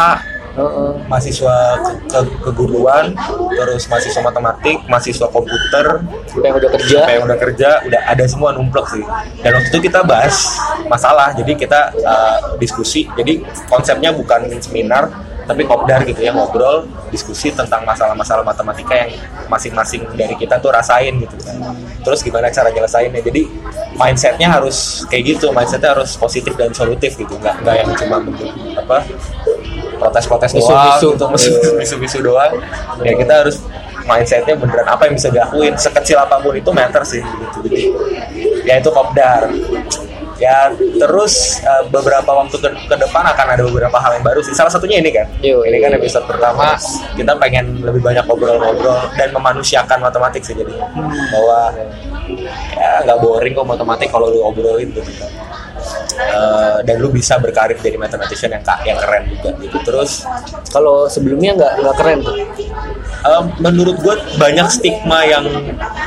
Heeh. 0.54 0.92
mahasiswa 1.04 1.56
ke, 1.82 1.92
ke- 2.14 2.38
keguruan 2.44 3.18
terus 3.52 3.90
mahasiswa 3.90 4.22
matematik 4.22 4.78
mahasiswa 4.86 5.26
komputer 5.28 5.86
sampai 6.28 6.46
yang 6.46 6.58
udah 6.58 6.70
kerja. 6.72 6.98
Sampai 7.00 7.14
yang 7.16 7.26
udah 7.26 7.40
kerja 7.40 7.70
udah 7.84 8.02
ada 8.06 8.24
semua 8.24 8.50
numplek 8.52 8.86
sih 8.88 9.02
dan 9.40 9.52
waktu 9.52 9.68
itu 9.68 9.80
kita 9.84 10.00
bahas 10.04 10.62
masalah 10.86 11.34
jadi 11.34 11.58
kita 11.58 11.80
uh, 12.00 12.38
diskusi 12.58 13.10
jadi 13.12 13.42
konsepnya 13.66 14.14
bukan 14.14 14.46
seminar 14.60 15.10
tapi 15.44 15.68
kopdar 15.68 16.08
gitu 16.08 16.24
ya 16.24 16.32
ngobrol 16.32 16.88
diskusi 17.12 17.52
tentang 17.52 17.84
masalah-masalah 17.84 18.44
matematika 18.48 18.96
yang 18.96 19.12
masing-masing 19.52 20.08
dari 20.16 20.36
kita 20.40 20.58
tuh 20.64 20.72
rasain 20.72 21.20
gitu 21.20 21.36
kan. 21.44 21.76
Terus 22.04 22.20
gimana 22.24 22.48
cara 22.48 22.72
nyelesainnya? 22.72 23.20
Jadi 23.20 23.52
mindsetnya 24.00 24.48
harus 24.50 25.04
kayak 25.12 25.38
gitu 25.38 25.52
mindsetnya 25.52 25.94
harus 25.94 26.16
positif 26.16 26.56
dan 26.56 26.72
solutif 26.72 27.20
gitu. 27.20 27.36
Nggak 27.40 27.60
nggak 27.64 27.76
yang 27.76 27.90
cuma 28.00 28.18
bentuk 28.24 28.50
apa 28.80 29.04
protes-protes 30.00 30.52
doang 30.56 31.00
Misu-misu. 31.00 31.08
gitu 31.16 31.72
misu-misu 31.76 32.18
doang. 32.24 32.54
Ya 33.04 33.14
kita 33.20 33.34
harus 33.44 33.60
mindsetnya 34.04 34.56
beneran 34.60 34.88
apa 34.88 35.08
yang 35.08 35.16
bisa 35.16 35.32
dilakuin 35.32 35.76
sekecil 35.80 36.20
apa 36.20 36.40
pun 36.40 36.56
itu 36.56 36.72
matter 36.72 37.04
sih 37.04 37.24
gitu. 37.24 37.58
Jadi 37.68 37.82
ya 38.64 38.80
itu 38.80 38.90
kopdar 38.92 39.52
ya 40.44 40.76
terus 40.76 41.64
eh, 41.64 41.84
beberapa 41.88 42.28
waktu 42.28 42.60
ke, 42.60 42.70
ke 42.92 42.96
depan 43.00 43.24
akan 43.32 43.48
ada 43.56 43.64
beberapa 43.64 43.96
hal 43.96 44.20
yang 44.20 44.26
baru 44.26 44.44
sih. 44.44 44.52
Salah 44.52 44.72
satunya 44.72 45.00
ini 45.00 45.16
kan? 45.16 45.28
Yo, 45.40 45.64
ini 45.64 45.80
kan 45.80 45.96
episode 45.96 46.28
pertama. 46.28 46.76
Kita 47.16 47.40
pengen 47.40 47.80
lebih 47.80 48.04
banyak 48.04 48.28
ngobrol-ngobrol 48.28 49.16
dan 49.16 49.32
memanusiakan 49.32 50.04
matematik 50.04 50.44
sih 50.44 50.56
jadi. 50.56 50.76
Bahwa 51.32 51.72
ya 52.76 52.92
nggak 53.08 53.20
boring 53.24 53.54
kok 53.56 53.68
matematik 53.68 54.12
kalau 54.12 54.28
lu 54.28 54.44
obrolin 54.44 54.92
gitu. 54.92 55.02
Kan 55.16 55.32
Eh, 56.14 56.78
dan 56.86 56.96
lu 57.02 57.10
bisa 57.10 57.42
berkarir 57.42 57.76
jadi 57.82 57.98
mathematician 57.98 58.54
yang 58.54 58.64
yang 58.86 58.98
keren 59.02 59.24
juga 59.34 59.50
gitu. 59.60 59.78
Terus 59.82 60.26
Kalau 60.70 61.10
sebelumnya 61.10 61.58
nggak 61.58 61.74
nggak 61.82 61.96
keren 61.98 62.20
tuh. 62.22 62.38
Um, 63.24 63.46
menurut 63.62 63.98
gue 64.04 64.16
banyak 64.36 64.68
stigma 64.68 65.24
yang 65.24 65.48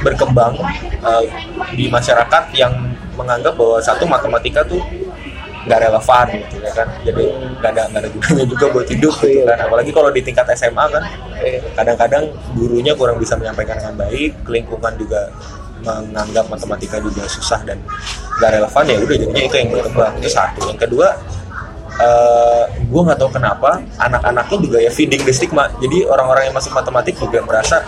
berkembang 0.05 0.59
uh, 1.01 1.25
di 1.73 1.89
masyarakat 1.89 2.45
yang 2.53 2.96
menganggap 3.17 3.57
bahwa 3.57 3.81
satu 3.81 4.05
matematika 4.05 4.61
tuh 4.63 4.81
nggak 5.67 5.81
relevan 5.83 6.27
gitu 6.47 6.57
ya 6.63 6.73
kan. 6.73 6.89
Jadi 7.03 7.25
nggak 7.59 7.71
ada 7.75 7.83
nggak 7.91 8.01
ada 8.07 8.11
gunanya 8.15 8.45
juga 8.47 8.67
buat 8.71 8.87
hidup 8.87 9.15
gitu 9.19 9.43
kan. 9.43 9.59
Apalagi 9.67 9.91
kalau 9.91 10.11
di 10.15 10.21
tingkat 10.23 10.47
SMA 10.55 10.85
kan 10.95 11.03
kadang-kadang 11.75 12.25
gurunya 12.55 12.95
kurang 12.95 13.19
bisa 13.19 13.35
menyampaikan 13.35 13.77
dengan 13.83 13.95
baik 14.07 14.47
lingkungan 14.47 14.95
juga 14.95 15.29
menganggap 15.83 16.49
matematika 16.49 16.97
juga 17.03 17.27
susah 17.29 17.61
dan 17.67 17.79
nggak 18.39 18.51
relevan 18.59 18.85
ya 18.87 18.97
udah 19.03 19.17
jadinya 19.19 19.43
itu 19.43 19.57
yang 19.59 19.69
berkembang. 19.75 20.13
Itu 20.23 20.31
satu. 20.31 20.61
Yang 20.71 20.81
kedua 20.87 21.09
eh 21.97 22.65
gue 22.87 23.01
nggak 23.03 23.17
tahu 23.17 23.31
kenapa 23.33 23.81
anak-anaknya 23.97 24.57
juga 24.61 24.79
ya 24.79 24.91
feeding 24.95 25.27
the 25.27 25.35
stigma. 25.35 25.67
Jadi 25.83 26.07
orang-orang 26.07 26.47
yang 26.47 26.55
masuk 26.55 26.71
matematik 26.79 27.19
juga 27.19 27.43
merasa 27.43 27.83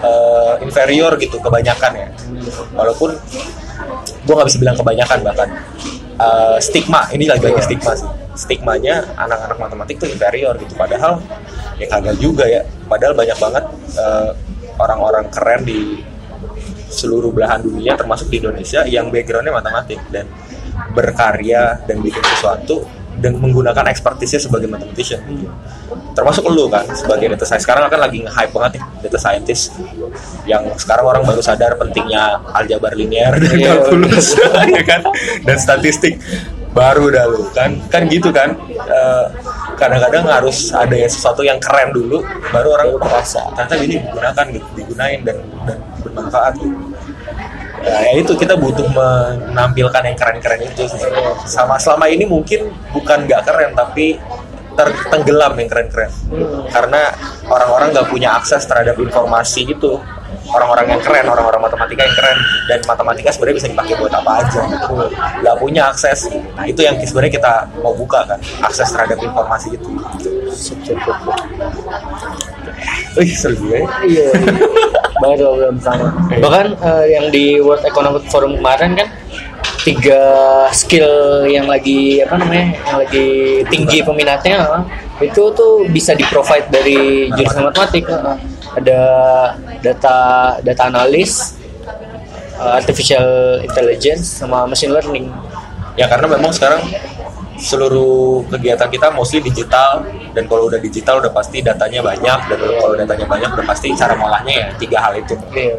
eh, 0.00 0.64
inferior 0.64 1.12
gitu 1.20 1.36
kebanyakan 1.44 1.92
ya. 1.92 2.08
Walaupun 2.72 3.20
gue 4.22 4.34
nggak 4.34 4.48
bisa 4.48 4.58
bilang 4.60 4.76
kebanyakan 4.78 5.18
bahkan 5.26 5.48
Eh, 6.22 6.58
stigma 6.62 7.08
ini 7.10 7.26
lagi-lagi 7.26 7.64
stigma 7.66 7.92
sih. 7.98 8.08
Stigmanya 8.36 9.16
anak-anak 9.18 9.58
matematik 9.58 9.96
tuh 9.98 10.08
inferior 10.12 10.54
gitu. 10.60 10.76
Padahal 10.78 11.18
ya 11.80 11.86
kagak 11.90 12.16
juga 12.22 12.44
ya. 12.46 12.62
Padahal 12.86 13.16
banyak 13.16 13.38
banget 13.40 13.64
eh, 13.98 14.30
orang-orang 14.78 15.26
keren 15.32 15.62
di 15.66 16.04
seluruh 16.92 17.32
belahan 17.32 17.64
dunia 17.64 17.96
termasuk 17.96 18.28
di 18.28 18.44
Indonesia 18.44 18.84
yang 18.84 19.08
backgroundnya 19.08 19.54
matematik 19.56 19.98
dan 20.12 20.28
berkarya 20.92 21.80
dan 21.88 22.04
bikin 22.04 22.20
sesuatu 22.36 22.84
dan 23.20 23.36
menggunakan 23.36 23.84
ekspertisnya 23.92 24.40
sebagai 24.40 24.70
mathematician. 24.70 25.20
Termasuk 26.16 26.48
lu 26.48 26.68
kan 26.68 26.84
sebagai 26.92 27.32
data 27.32 27.44
science 27.44 27.64
sekarang 27.64 27.88
akan 27.88 28.00
lagi 28.00 28.24
nge-hype 28.24 28.52
banget 28.52 28.70
nih 28.80 28.82
data 29.08 29.18
scientist. 29.20 29.76
Yang 30.48 30.80
sekarang 30.80 31.04
orang 31.04 31.22
baru 31.24 31.40
sadar 31.44 31.76
pentingnya 31.76 32.40
aljabar 32.56 32.96
linear 32.96 33.36
dan 33.36 33.52
Iya. 33.52 33.72
kalkulus 33.84 34.36
ya 34.76 34.82
kan? 34.84 35.02
Dan 35.44 35.56
statistik 35.60 36.16
baru 36.72 37.12
dah 37.12 37.24
lu 37.28 37.44
kan? 37.52 37.76
Kan 37.92 38.08
gitu 38.08 38.32
kan? 38.32 38.56
Eh, 38.72 39.26
kadang-kadang 39.76 40.24
harus 40.30 40.70
ada 40.70 40.94
yang 40.94 41.10
sesuatu 41.10 41.42
yang 41.42 41.58
keren 41.58 41.90
dulu 41.90 42.22
baru 42.54 42.76
orang 42.78 42.88
merasa 43.02 43.42
ternyata 43.56 43.74
ini 43.82 43.98
digunakan 43.98 44.44
gitu 44.54 44.68
digunain 44.78 45.18
dan 45.26 45.36
dan 45.66 45.78
bermanfaat 46.06 46.54
gitu 46.60 46.76
Nah, 47.82 48.00
ya 48.06 48.12
itu 48.22 48.32
kita 48.38 48.54
butuh 48.54 48.86
menampilkan 48.94 50.02
yang 50.06 50.16
keren-keren 50.16 50.60
itu 50.62 50.86
sebenarnya. 50.86 51.34
sama 51.50 51.74
selama 51.82 52.06
ini 52.06 52.22
mungkin 52.22 52.70
bukan 52.94 53.26
nggak 53.26 53.42
keren 53.42 53.74
tapi 53.74 54.16
tertenggelam 54.72 55.52
yang 55.58 55.68
keren-keren. 55.68 56.10
Karena 56.70 57.12
orang-orang 57.50 57.92
nggak 57.92 58.08
punya 58.08 58.38
akses 58.38 58.64
terhadap 58.64 58.96
informasi 58.96 59.68
itu 59.68 60.00
orang-orang 60.52 60.96
yang 60.96 61.00
keren 61.04 61.26
orang-orang 61.28 61.60
matematika 61.60 62.02
yang 62.06 62.16
keren. 62.16 62.38
Dan 62.70 62.78
matematika 62.86 63.28
sebenarnya 63.34 63.56
bisa 63.58 63.68
dipakai 63.68 63.94
buat 63.98 64.14
apa 64.14 64.32
aja 64.46 64.62
gitu. 64.64 64.94
nggak 65.42 65.56
punya 65.58 65.82
akses. 65.90 66.30
Nah 66.54 66.64
itu 66.64 66.80
yang 66.86 66.96
sebenarnya 67.02 67.34
kita 67.34 67.52
mau 67.82 67.92
buka 67.92 68.24
kan 68.24 68.38
akses 68.64 68.88
terhadap 68.94 69.18
informasi 69.20 69.74
itu 69.74 69.88
Wih 73.18 73.34
seru 73.36 73.54
juga 73.58 73.76
ya. 73.76 73.86
Iya. 74.08 74.28
Baru 75.22 75.54
belum 75.54 75.78
sama. 75.78 76.10
Bahkan 76.34 76.66
eh, 76.82 77.04
yang 77.14 77.30
di 77.30 77.62
World 77.62 77.86
Economic 77.86 78.26
Forum 78.26 78.58
kemarin 78.58 78.98
kan 78.98 79.08
tiga 79.82 80.22
skill 80.70 81.42
yang 81.46 81.66
lagi 81.66 82.22
apa 82.22 82.38
namanya 82.38 82.66
yang 82.86 82.96
lagi 83.02 83.26
tinggi 83.66 83.98
peminatnya 84.06 84.86
itu 85.18 85.42
tuh 85.54 85.86
bisa 85.90 86.14
di 86.14 86.22
provide 86.30 86.70
dari 86.70 87.30
jurusan 87.34 87.66
matematik 87.66 88.06
ada 88.78 89.02
data 89.82 90.18
data 90.62 90.82
analis 90.86 91.58
eh, 92.62 92.72
artificial 92.78 93.58
intelligence 93.66 94.42
sama 94.42 94.70
machine 94.70 94.94
learning 94.94 95.26
ya 95.98 96.06
karena 96.06 96.30
memang 96.30 96.54
sekarang 96.54 96.82
seluruh 97.60 98.44
kegiatan 98.48 98.88
kita 98.88 99.12
mostly 99.12 99.40
digital 99.44 100.04
dan 100.32 100.44
kalau 100.48 100.68
udah 100.70 100.80
digital 100.80 101.20
udah 101.20 101.32
pasti 101.32 101.60
datanya 101.60 102.00
banyak 102.00 102.38
dan 102.48 102.58
kalau 102.80 102.94
datanya 102.96 103.26
banyak 103.28 103.50
udah 103.52 103.66
pasti 103.66 103.92
cara 103.92 104.16
ngolahnya 104.16 104.54
ya 104.54 104.66
tiga 104.80 104.98
hal 105.04 105.12
itu 105.18 105.34
Iya. 105.52 105.76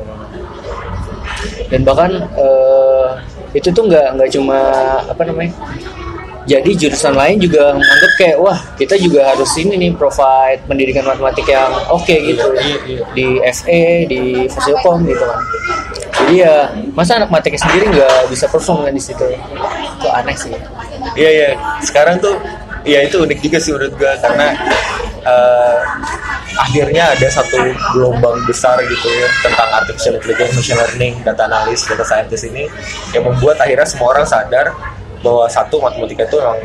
Dan 1.72 1.82
bahkan 1.82 2.12
eh, 2.38 3.08
itu 3.58 3.70
tuh 3.74 3.90
nggak 3.90 4.18
nggak 4.18 4.30
cuma 4.34 4.60
apa 5.10 5.22
namanya. 5.26 5.54
Jadi 6.44 6.76
jurusan 6.76 7.16
lain 7.16 7.40
juga 7.40 7.72
menganggap 7.72 8.12
kayak 8.20 8.38
wah 8.44 8.60
kita 8.76 9.00
juga 9.00 9.32
harus 9.32 9.48
ini 9.56 9.80
nih 9.80 9.92
provide 9.96 10.60
pendidikan 10.68 11.08
matematik 11.08 11.48
yang 11.48 11.72
oke 11.88 12.04
gitu 12.12 12.52
Iya, 12.52 12.78
iya. 12.84 13.04
di 13.16 13.28
FE 13.48 13.84
di 14.12 14.22
Fasilkom 14.52 15.08
gitu 15.08 15.24
kan. 15.24 15.40
Jadi 16.20 16.34
ya 16.44 16.68
masa 16.92 17.16
anak 17.16 17.32
matematika 17.32 17.64
sendiri 17.64 17.96
nggak 17.96 18.28
bisa 18.28 18.46
perform 18.52 18.84
kan 18.84 18.92
di 18.92 19.00
situ. 19.00 19.24
Itu 19.24 20.08
aneh 20.12 20.36
sih. 20.36 20.52
Iya 21.14 21.30
iya. 21.30 21.50
Sekarang 21.84 22.20
tuh 22.24 22.40
ya 22.84 23.00
itu 23.04 23.16
unik 23.24 23.40
juga 23.40 23.58
sih 23.64 23.72
menurut 23.72 23.96
gue 23.96 24.12
karena 24.20 24.48
eh, 25.24 25.78
akhirnya 26.60 27.04
ada 27.16 27.28
satu 27.32 27.58
gelombang 27.96 28.44
besar 28.44 28.76
gitu 28.84 29.08
ya 29.08 29.28
tentang 29.42 29.70
artificial 29.72 30.20
intelligence, 30.20 30.54
machine 30.60 30.80
learning, 30.80 31.14
data 31.24 31.48
analis, 31.48 31.88
data 31.88 32.04
scientist 32.04 32.44
ini 32.48 32.68
yang 33.16 33.24
membuat 33.24 33.58
akhirnya 33.64 33.88
semua 33.88 34.14
orang 34.14 34.28
sadar 34.28 34.76
bahwa 35.24 35.48
satu 35.48 35.80
matematika 35.80 36.28
itu 36.28 36.36
memang 36.36 36.60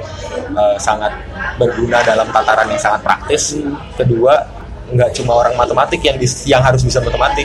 eh, 0.59 0.77
sangat 0.83 1.13
berguna 1.57 2.03
dalam 2.03 2.27
tataran 2.35 2.67
yang 2.67 2.83
sangat 2.83 3.01
praktis. 3.07 3.55
Kedua 3.95 4.43
nggak 4.89 5.11
cuma 5.21 5.45
orang 5.45 5.55
matematik 5.55 6.01
yang 6.01 6.17
yang 6.49 6.63
harus 6.65 6.81
bisa 6.81 6.99
matematik, 7.05 7.45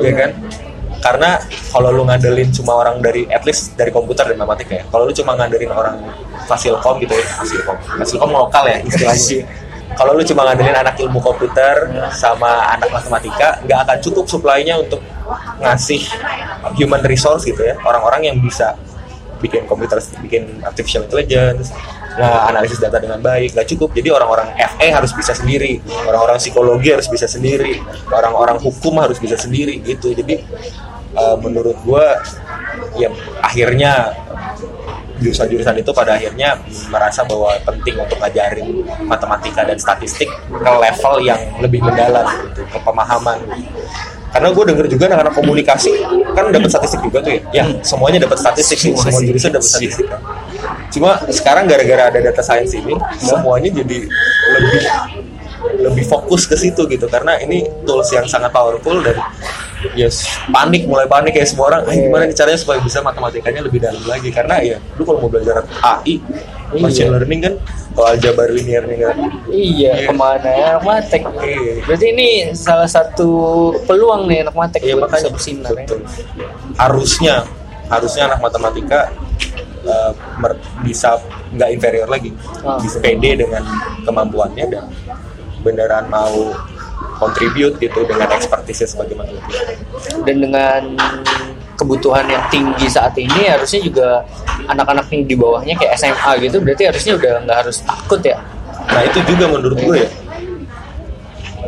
ya 0.00 0.12
kan? 0.16 0.30
Karena 1.00 1.40
kalau 1.72 1.88
lu 1.90 2.04
ngandelin 2.04 2.52
cuma 2.52 2.76
orang 2.76 3.00
dari 3.00 3.24
at 3.32 3.42
least 3.48 3.72
dari 3.74 3.88
komputer 3.88 4.28
dan 4.28 4.36
matematika 4.36 4.72
ya. 4.80 4.84
Kalau 4.92 5.08
lu 5.08 5.12
cuma 5.16 5.32
ngandelin 5.36 5.72
orang 5.72 5.96
fasilkom 6.44 7.00
gitu 7.00 7.16
ya 7.16 7.26
fasilkom 7.40 7.76
fasilkom 7.98 8.30
lokal 8.30 8.64
ya 8.68 8.78
istilahnya. 8.84 9.44
Kalau 9.90 10.14
lu 10.14 10.22
cuma 10.22 10.46
ngandelin 10.46 10.76
anak 10.76 10.96
ilmu 11.02 11.18
komputer 11.18 11.90
sama 12.14 12.78
anak 12.78 12.94
matematika 12.94 13.58
nggak 13.66 13.78
akan 13.84 13.98
cukup 13.98 14.24
supply-nya 14.30 14.78
untuk 14.78 15.02
ngasih 15.58 15.98
human 16.78 17.02
resource 17.02 17.42
gitu 17.42 17.58
ya. 17.58 17.74
Orang-orang 17.82 18.30
yang 18.30 18.36
bisa 18.38 18.78
bikin 19.40 19.64
komputer 19.64 19.96
bikin 20.20 20.60
artificial 20.60 21.08
intelligence 21.08 21.72
nah 22.20 22.52
analisis 22.52 22.76
data 22.76 23.00
dengan 23.00 23.18
baik 23.18 23.56
nggak 23.56 23.68
cukup. 23.74 23.90
Jadi 23.96 24.08
orang-orang 24.12 24.52
FE 24.54 24.88
harus 24.92 25.10
bisa 25.16 25.32
sendiri 25.32 25.80
orang-orang 26.06 26.36
psikologi 26.38 26.92
harus 26.92 27.08
bisa 27.08 27.26
sendiri 27.26 27.80
orang-orang 28.12 28.60
hukum 28.60 28.94
harus 29.00 29.18
bisa 29.18 29.34
sendiri 29.40 29.80
gitu. 29.82 30.12
Jadi 30.14 30.44
eh, 31.14 31.36
menurut 31.42 31.76
gua 31.86 32.18
ya 32.98 33.10
akhirnya 33.42 34.14
jurusan-jurusan 35.20 35.76
itu 35.84 35.90
pada 35.92 36.16
akhirnya 36.16 36.56
merasa 36.88 37.20
bahwa 37.28 37.52
penting 37.62 38.00
untuk 38.00 38.16
ngajarin 38.18 38.82
matematika 39.04 39.62
dan 39.68 39.76
statistik 39.76 40.26
ke 40.48 40.70
level 40.80 41.14
yang 41.20 41.40
lebih 41.60 41.84
mendalam 41.84 42.24
gitu, 42.50 42.64
ke 42.64 42.78
pemahaman. 42.80 43.38
Karena 44.30 44.48
gue 44.54 44.64
denger 44.64 44.86
juga 44.86 45.04
anak-anak 45.10 45.34
komunikasi 45.34 45.90
kan 46.32 46.54
dapat 46.54 46.70
statistik 46.70 47.02
juga 47.02 47.18
tuh 47.20 47.34
ya. 47.34 47.42
Ya, 47.50 47.64
semuanya 47.82 48.24
dapat 48.24 48.38
statistik 48.38 48.78
sih, 48.78 48.94
Semua 48.94 49.20
jurusan 49.20 49.50
dapat 49.52 49.68
statistik. 49.68 50.06
kan. 50.06 50.20
Cuma 50.88 51.18
sekarang 51.28 51.66
gara-gara 51.66 52.14
ada 52.14 52.18
data 52.22 52.42
science 52.42 52.72
ini, 52.78 52.94
semuanya 53.18 53.70
jadi 53.74 53.98
lebih 54.54 54.82
lebih 55.82 56.04
fokus 56.08 56.48
ke 56.48 56.56
situ 56.56 56.88
gitu 56.88 57.04
karena 57.10 57.36
ini 57.42 57.68
tools 57.84 58.08
yang 58.16 58.24
sangat 58.24 58.48
powerful 58.48 58.96
dan 59.04 59.12
yes 59.92 60.22
panik 60.46 60.84
mulai 60.84 61.04
panik 61.04 61.32
kayak 61.32 61.46
semua 61.46 61.66
orang 61.68 61.82
"Ah, 61.84 61.94
gimana 61.94 62.24
nih 62.24 62.34
caranya 62.34 62.56
supaya 62.56 62.78
bisa 62.78 63.00
matematikanya 63.00 63.60
lebih 63.60 63.78
dalam 63.78 64.02
lagi 64.04 64.28
karena 64.28 64.60
ya 64.60 64.76
lu 64.94 65.02
kalau 65.02 65.18
mau 65.18 65.28
belajar 65.28 65.64
AI 65.80 66.20
machine 66.72 67.08
Iya. 67.08 67.12
learning 67.12 67.40
kan 67.40 67.54
kalau 67.90 68.06
aljabar 68.08 68.46
linear 68.48 68.84
nih 68.84 68.98
kan 69.00 69.16
Iya, 69.46 69.92
Iya. 69.96 70.06
ke 70.06 70.12
mana 70.14 70.48
ya 70.48 70.66
anak 70.72 70.84
matek? 70.84 71.22
Iya. 71.40 71.72
Berarti 71.82 72.06
ini 72.08 72.28
salah 72.52 72.86
satu 72.86 73.28
peluang 73.84 74.30
nih 74.30 74.46
anak 74.46 74.54
matek 74.54 74.80
Iya 74.80 74.94
makanya 74.96 75.28
bersinar 75.28 75.74
ya. 75.74 75.86
Harusnya 76.76 77.34
harusnya 77.86 78.22
anak 78.24 78.38
matematika 78.38 79.10
mer- 80.36 80.60
bisa 80.80 81.18
nggak 81.50 81.70
inferior 81.72 82.06
lagi, 82.06 82.30
Ah. 82.62 82.78
bisa 82.78 83.00
pede 83.00 83.34
dengan 83.34 83.64
kemampuannya 84.00 84.64
dan 84.68 84.84
beneran 85.60 86.06
mau 86.06 86.54
contribute 87.20 87.76
gitu 87.76 88.00
dengan 88.08 88.32
expertise 88.32 88.88
sebagai 88.88 89.14
matematika. 89.14 89.76
Dan 90.24 90.36
dengan 90.40 90.80
kebutuhan 91.76 92.28
yang 92.28 92.44
tinggi 92.48 92.88
saat 92.88 93.16
ini 93.16 93.48
harusnya 93.48 93.80
juga 93.80 94.08
anak-anak 94.68 95.08
yang 95.12 95.24
di 95.24 95.36
bawahnya 95.36 95.74
kayak 95.80 95.96
SMA 95.96 96.32
gitu 96.44 96.60
berarti 96.60 96.88
harusnya 96.88 97.12
udah 97.16 97.32
nggak 97.44 97.58
harus 97.64 97.76
takut 97.84 98.20
ya. 98.20 98.36
Nah 98.88 99.02
itu 99.04 99.18
juga 99.28 99.44
menurut 99.48 99.78
gue 99.80 99.96
ya. 99.96 100.10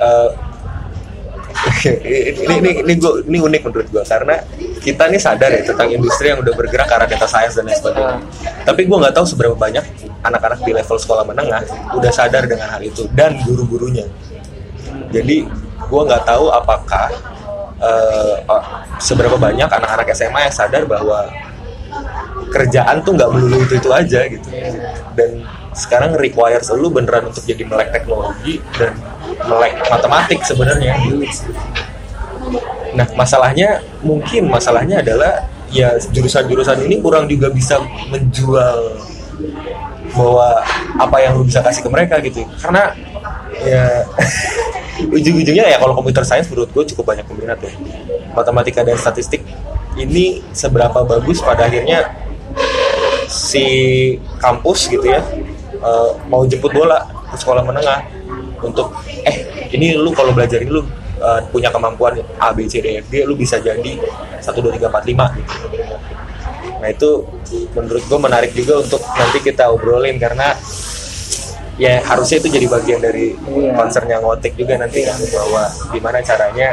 eh, 0.02 0.30
ini 2.42 2.54
ini 2.59 2.71
ini 2.82 2.92
gue 2.99 3.12
ini 3.28 3.38
unik 3.38 3.61
menurut 3.71 3.88
gue 3.88 4.02
karena 4.02 4.35
kita 4.82 5.06
nih 5.06 5.21
sadar 5.21 5.50
ya 5.54 5.62
tentang 5.62 5.88
industri 5.94 6.35
yang 6.35 6.42
udah 6.42 6.54
bergerak 6.59 6.90
ke 6.90 6.94
arah 6.97 7.06
data 7.06 7.28
science 7.30 7.54
dan 7.54 7.64
lain 7.71 7.78
sebagainya. 7.78 8.18
Tapi 8.66 8.80
gue 8.85 8.97
nggak 8.99 9.14
tahu 9.14 9.26
seberapa 9.28 9.54
banyak 9.54 9.85
anak-anak 10.26 10.61
di 10.66 10.73
level 10.75 10.99
sekolah 10.99 11.25
menengah 11.25 11.62
udah 11.94 12.12
sadar 12.12 12.50
dengan 12.50 12.66
hal 12.66 12.82
itu 12.82 13.06
dan 13.14 13.38
guru-gurunya. 13.47 14.06
Jadi 15.12 15.37
gue 15.92 16.02
nggak 16.09 16.25
tahu 16.25 16.49
apakah 16.49 17.12
oh, 18.49 18.62
seberapa 18.97 19.37
banyak 19.37 19.69
anak-anak 19.69 20.09
SMA 20.16 20.49
yang 20.49 20.54
sadar 20.54 20.88
bahwa 20.88 21.28
kerjaan 22.52 23.00
tuh 23.04 23.16
nggak 23.16 23.31
melulu 23.33 23.64
itu 23.64 23.75
itu 23.76 23.90
aja 23.92 24.21
gitu. 24.28 24.49
Dan 25.16 25.45
sekarang 25.73 26.16
requires 26.16 26.69
lu 26.73 26.92
beneran 26.92 27.28
untuk 27.33 27.45
jadi 27.45 27.64
melek 27.64 27.92
teknologi 27.92 28.61
dan 28.76 28.92
melek 29.49 29.81
matematik 29.88 30.40
sebenarnya. 30.45 30.97
Nah 32.92 33.07
masalahnya 33.16 33.81
mungkin 34.04 34.52
masalahnya 34.52 35.00
adalah 35.00 35.49
ya 35.73 35.97
jurusan-jurusan 35.97 36.85
ini 36.85 37.00
kurang 37.00 37.25
juga 37.25 37.49
bisa 37.49 37.81
menjual 38.12 39.00
bahwa 40.12 40.61
apa 41.00 41.16
yang 41.25 41.40
lu 41.40 41.49
bisa 41.49 41.64
kasih 41.64 41.88
ke 41.88 41.88
mereka 41.88 42.21
gitu. 42.21 42.45
Karena 42.61 42.92
ya 43.64 44.04
ujung-ujungnya 45.09 45.66
ya 45.66 45.78
kalau 45.80 45.97
computer 45.97 46.23
science 46.23 46.47
menurut 46.52 46.71
gue 46.71 46.85
cukup 46.94 47.14
banyak 47.14 47.25
peminat 47.26 47.59
ya 47.62 47.73
matematika 48.37 48.87
dan 48.87 48.97
statistik 48.97 49.42
ini 49.99 50.40
seberapa 50.56 51.04
bagus 51.04 51.44
pada 51.44 51.68
akhirnya 51.68 52.12
si 53.28 53.66
kampus 54.40 54.88
gitu 54.92 55.04
ya 55.04 55.21
eh, 55.80 56.11
mau 56.28 56.44
jemput 56.44 56.73
bola 56.73 57.09
ke 57.32 57.37
sekolah 57.40 57.64
menengah 57.64 58.04
untuk 58.62 58.94
eh 59.26 59.68
ini 59.73 59.97
lu 59.97 60.12
kalau 60.14 60.30
belajar 60.37 60.61
ini 60.61 60.71
lu 60.71 60.85
eh, 61.21 61.40
punya 61.49 61.73
kemampuan 61.73 62.21
A 62.38 62.52
B 62.52 62.68
C 62.68 62.80
D 62.80 63.00
F 63.00 63.09
G 63.09 63.25
lu 63.25 63.35
bisa 63.35 63.59
jadi 63.59 63.99
1 64.40 64.44
2 64.44 64.78
3 64.78 64.90
4 64.90 65.11
5 65.12 65.38
gitu. 65.38 65.54
Nah 66.82 66.88
itu 66.90 67.11
menurut 67.78 68.02
gue 68.02 68.18
menarik 68.18 68.50
juga 68.59 68.82
untuk 68.82 69.00
nanti 69.14 69.38
kita 69.38 69.71
obrolin 69.71 70.18
karena 70.18 70.59
ya 71.81 72.05
harusnya 72.05 72.37
itu 72.43 72.49
jadi 72.52 72.67
bagian 72.69 73.00
dari 73.00 73.33
Iya. 73.33 73.73
concernnya 73.73 74.21
ngotik 74.21 74.52
juga 74.61 74.76
nanti 74.76 75.09
kan 75.09 75.17
bahwa 75.33 75.62
gimana 75.88 76.19
caranya 76.21 76.69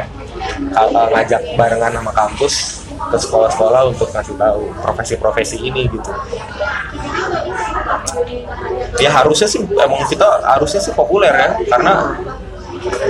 kalau 0.76 1.08
ngajak 1.08 1.40
barengan 1.56 1.92
sama 1.96 2.12
kampus 2.12 2.54
ke 3.00 3.16
sekolah-sekolah 3.16 3.82
untuk 3.88 4.12
ngasih 4.12 4.36
tahu 4.36 4.60
profesi-profesi 4.84 5.56
ini 5.64 5.88
gitu. 5.88 6.12
Ya 9.00 9.10
harusnya 9.12 9.48
sih 9.48 9.60
emang 9.64 10.04
kita 10.08 10.26
harusnya 10.44 10.80
sih 10.84 10.92
populer 10.92 11.32
ya 11.32 11.48
karena 11.72 11.92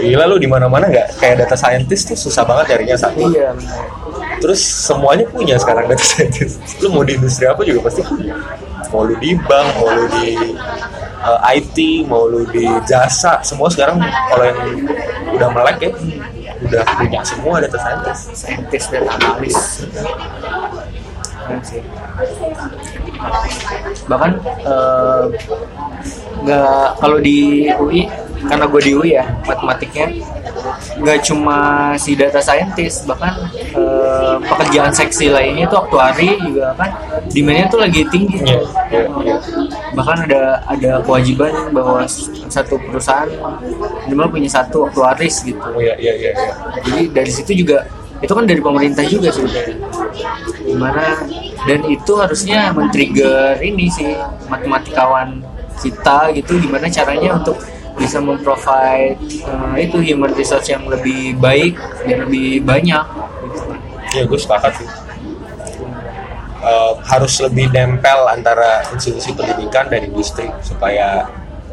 gila 0.02 0.24
lu 0.30 0.36
di 0.38 0.46
mana-mana 0.50 0.86
nggak 0.90 1.18
kayak 1.18 1.46
data 1.46 1.54
scientist 1.58 2.14
tuh 2.14 2.18
susah 2.18 2.46
banget 2.46 2.74
carinya 2.74 2.96
satu. 2.98 3.34
Iya. 3.34 3.50
Terus 4.38 4.62
semuanya 4.62 5.26
punya 5.26 5.58
sekarang 5.58 5.90
data 5.90 6.02
scientist. 6.06 6.62
Lu 6.78 6.94
mau 6.94 7.02
di 7.02 7.18
industri 7.18 7.50
apa 7.50 7.66
juga 7.66 7.90
pasti 7.90 8.06
punya. 8.06 8.34
Mau 8.90 9.06
lu 9.06 9.14
di 9.22 9.38
bank, 9.38 9.68
mau 9.78 9.88
lu 9.94 10.04
di 10.18 10.34
uh, 11.22 11.38
IT, 11.46 12.06
mau 12.10 12.26
lu 12.26 12.42
di 12.50 12.66
jasa, 12.86 13.38
semua 13.46 13.70
sekarang 13.70 14.02
kalau 14.02 14.44
yang 14.44 14.60
udah 15.38 15.48
melek 15.54 15.78
ya 15.78 15.90
udah 16.60 16.84
punya 16.98 17.20
semua 17.24 17.62
data 17.62 17.78
scientist. 17.80 18.22
Saintis 18.36 18.84
dan 18.92 19.08
analis. 19.08 19.56
Sih. 21.66 21.82
Bahkan 24.08 24.30
eh, 24.64 25.24
nggak 26.40 26.86
kalau 26.98 27.18
di 27.20 27.68
UI 27.76 28.08
karena 28.40 28.64
gue 28.64 28.80
di 28.80 28.92
UI 28.96 29.10
ya 29.20 29.24
matematiknya 29.44 30.08
nggak 30.96 31.18
cuma 31.28 31.92
si 32.00 32.16
data 32.16 32.40
scientist 32.40 33.04
bahkan 33.04 33.36
eh, 33.52 34.36
pekerjaan 34.40 34.88
seksi 34.96 35.28
lainnya 35.28 35.68
itu 35.68 35.76
aktuari 35.76 36.40
juga 36.40 36.72
kan 36.80 36.88
demandnya 37.28 37.68
tuh 37.68 37.80
lagi 37.84 38.00
tinggi 38.08 38.40
Iya, 38.40 38.60
iya, 38.88 39.04
iya. 39.04 39.36
bahkan 39.92 40.24
ada 40.24 40.64
ada 40.64 41.04
kewajiban 41.04 41.52
bahwa 41.76 42.08
satu 42.48 42.80
perusahaan 42.80 43.28
minimal 44.08 44.32
punya 44.32 44.48
satu 44.48 44.88
aktuaris 44.88 45.44
gitu 45.44 45.60
Oh 45.60 45.76
iya 45.76 45.92
iya 46.00 46.16
iya. 46.16 46.32
iya. 46.32 46.52
jadi 46.88 47.00
dari 47.12 47.30
situ 47.30 47.52
juga 47.60 47.84
itu 48.20 48.32
kan 48.36 48.44
dari 48.44 48.60
pemerintah 48.60 49.04
juga 49.08 49.32
sebenarnya 49.32 49.76
gimana 50.60 51.24
dan 51.64 51.80
itu 51.88 52.12
harusnya 52.20 52.72
men-trigger 52.76 53.60
ini 53.64 53.88
sih 53.88 54.12
matematikawan 54.48 55.40
kita 55.80 56.28
gitu 56.36 56.60
gimana 56.60 56.92
caranya 56.92 57.40
untuk 57.40 57.56
bisa 57.96 58.20
memprovide 58.20 59.16
eh, 59.20 59.76
itu 59.80 59.98
human 60.00 60.32
resource 60.32 60.68
yang 60.72 60.84
lebih 60.88 61.36
baik 61.36 61.76
dan 62.04 62.28
lebih 62.28 62.64
banyak 62.64 63.04
gitu. 63.44 63.60
Iya 64.16 64.22
gue 64.28 64.38
sepakat 64.40 64.72
sih. 64.80 64.88
Eh, 66.60 66.92
harus 67.08 67.34
lebih 67.40 67.72
nempel 67.72 68.28
antara 68.28 68.84
institusi 68.92 69.32
pendidikan 69.32 69.88
dan 69.88 70.04
industri 70.04 70.48
supaya 70.60 71.24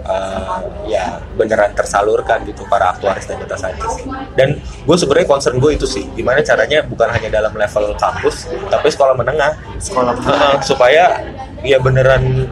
eh, 0.07 0.57
ya 0.87 1.19
beneran 1.35 1.75
tersalurkan 1.75 2.47
gitu 2.47 2.63
para 2.65 2.95
aktuaris 2.95 3.27
dan 3.27 3.43
data 3.43 3.59
scientist. 3.59 4.07
Dan 4.33 4.57
gue 4.63 4.95
sebenarnya 4.97 5.27
concern 5.27 5.59
gue 5.59 5.75
itu 5.75 5.85
sih, 5.85 6.07
gimana 6.15 6.39
caranya 6.41 6.81
bukan 6.81 7.11
hanya 7.11 7.29
dalam 7.29 7.51
level 7.51 7.93
kampus, 7.99 8.47
tapi 8.71 8.87
sekolah 8.87 9.13
menengah, 9.13 9.53
sekolah 9.77 10.15
Heeh, 10.27 10.55
supaya 10.63 11.03
ya 11.61 11.77
beneran 11.77 12.47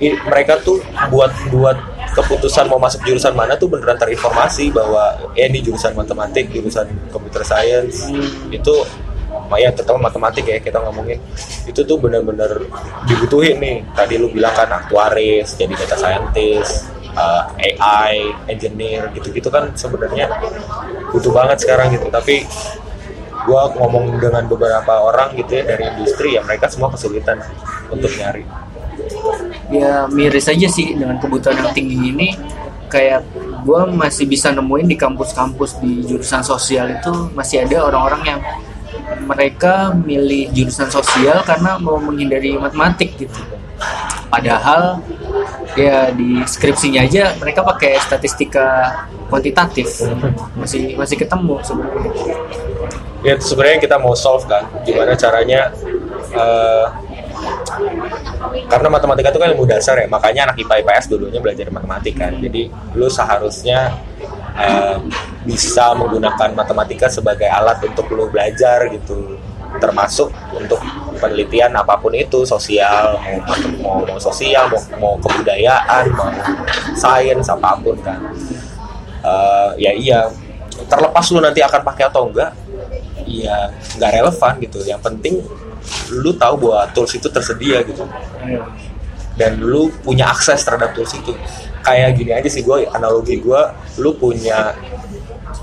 i- 0.00 0.18
mereka 0.26 0.58
tuh 0.60 0.82
buat 1.08 1.30
buat 1.52 1.78
keputusan 2.16 2.72
mau 2.72 2.80
masuk 2.80 3.04
jurusan 3.04 3.36
mana 3.36 3.60
tuh 3.60 3.68
beneran 3.68 4.00
terinformasi 4.00 4.72
bahwa 4.72 5.20
eh 5.36 5.46
ini 5.46 5.60
jurusan 5.60 5.92
matematik, 5.92 6.48
jurusan 6.48 6.88
computer 7.12 7.44
science. 7.44 8.08
Itu 8.48 8.88
ya 9.54 9.70
terutama 9.70 10.10
matematik 10.10 10.44
ya 10.50 10.58
kita 10.58 10.82
ngomongin. 10.82 11.22
Itu 11.70 11.86
tuh 11.86 12.02
bener-bener 12.02 12.66
dibutuhin 13.06 13.62
nih. 13.62 13.76
Tadi 13.94 14.18
lu 14.18 14.34
bilang 14.34 14.52
kan 14.58 14.66
aktuaris 14.74 15.54
jadi 15.54 15.72
data 15.78 15.94
scientist 15.94 16.90
uh, 17.14 17.46
AI 17.54 18.34
engineer 18.50 19.14
gitu-gitu 19.14 19.46
kan 19.48 19.70
sebenarnya 19.78 20.26
butuh 21.14 21.30
banget 21.30 21.62
sekarang 21.62 21.94
gitu. 21.94 22.10
Tapi 22.10 22.42
gua 23.46 23.70
ngomong 23.78 24.18
dengan 24.18 24.42
beberapa 24.50 25.06
orang 25.06 25.38
gitu 25.38 25.62
ya 25.62 25.62
dari 25.62 25.86
industri 25.94 26.34
ya 26.34 26.42
mereka 26.42 26.66
semua 26.66 26.90
kesulitan 26.90 27.38
untuk 27.88 28.10
nyari. 28.18 28.42
Ya 29.70 30.06
miris 30.10 30.46
aja 30.50 30.68
sih 30.70 30.94
dengan 30.94 31.18
kebutuhan 31.22 31.62
yang 31.62 31.70
tinggi 31.74 31.98
ini. 32.10 32.28
Kayak 32.86 33.26
gue 33.66 33.80
masih 33.98 34.30
bisa 34.30 34.54
nemuin 34.54 34.86
di 34.86 34.94
kampus-kampus 34.94 35.82
di 35.82 36.06
jurusan 36.06 36.46
sosial 36.46 36.86
itu 36.94 37.10
masih 37.34 37.66
ada 37.66 37.90
orang-orang 37.90 38.22
yang 38.22 38.40
mereka 39.26 39.94
milih 39.94 40.50
jurusan 40.50 40.90
sosial 40.90 41.42
karena 41.46 41.78
mau 41.78 41.98
menghindari 41.98 42.58
matematik 42.58 43.14
gitu. 43.18 43.38
Padahal 44.26 44.98
ya 45.78 46.10
di 46.10 46.42
skripsinya 46.42 47.06
aja 47.06 47.36
mereka 47.38 47.62
pakai 47.62 48.00
statistika 48.02 48.92
kuantitatif. 49.30 50.02
Masih 50.58 50.98
masih 50.98 51.16
ketemu 51.20 51.62
sebenarnya. 51.62 52.10
Ya 53.22 53.34
sebenarnya 53.38 53.78
kita 53.82 53.96
mau 53.98 54.14
solve 54.14 54.46
kan 54.46 54.66
gimana 54.82 55.14
caranya 55.14 55.70
eh, 56.34 56.86
karena 58.66 58.88
matematika 58.90 59.30
itu 59.34 59.38
kan 59.38 59.48
ilmu 59.54 59.66
dasar 59.66 59.94
ya 59.98 60.06
makanya 60.06 60.50
anak 60.50 60.56
IPA 60.62 60.74
IPS 60.82 61.04
dulunya 61.10 61.38
belajar 61.38 61.70
matematika 61.70 62.26
kan. 62.26 62.42
Jadi 62.42 62.70
lu 62.98 63.06
seharusnya 63.06 63.94
bisa 65.46 65.94
menggunakan 65.94 66.56
matematika 66.56 67.06
sebagai 67.06 67.46
alat 67.46 67.78
untuk 67.84 68.08
lu 68.12 68.26
belajar 68.32 68.88
gitu. 68.90 69.38
Termasuk 69.76 70.32
untuk 70.56 70.80
penelitian 71.20 71.76
apa 71.76 72.00
pun 72.00 72.16
itu 72.16 72.48
sosial 72.48 73.20
mau 73.20 73.56
mau, 73.80 73.96
mau 74.08 74.18
sosial 74.20 74.72
mau, 74.72 74.80
mau 74.96 75.14
kebudayaan 75.20 76.04
mau 76.16 76.32
sains 76.96 77.46
apa 77.52 77.76
pun 77.80 77.96
kan. 78.00 78.20
Eh, 79.26 79.70
ya 79.82 79.92
iya 79.92 80.20
terlepas 80.88 81.28
lu 81.32 81.40
nanti 81.40 81.60
akan 81.60 81.82
pakai 81.82 82.04
atau 82.08 82.28
enggak 82.30 82.52
ya 83.28 83.68
nggak 84.00 84.10
relevan 84.16 84.52
gitu. 84.64 84.78
Yang 84.86 85.00
penting 85.04 85.34
lu 86.16 86.32
tahu 86.34 86.54
bahwa 86.66 86.88
tools 86.96 87.12
itu 87.14 87.28
tersedia 87.28 87.84
gitu. 87.84 88.04
Iya. 88.42 88.64
dan 89.36 89.60
lu 89.60 89.92
punya 90.00 90.32
akses 90.32 90.64
terhadap 90.64 90.96
tools 90.96 91.12
itu 91.12 91.36
kayak 91.86 92.18
gini 92.18 92.34
aja 92.34 92.48
sih 92.50 92.66
gue 92.66 92.90
analogi 92.90 93.38
gue 93.38 93.60
lu 94.02 94.10
punya 94.18 94.74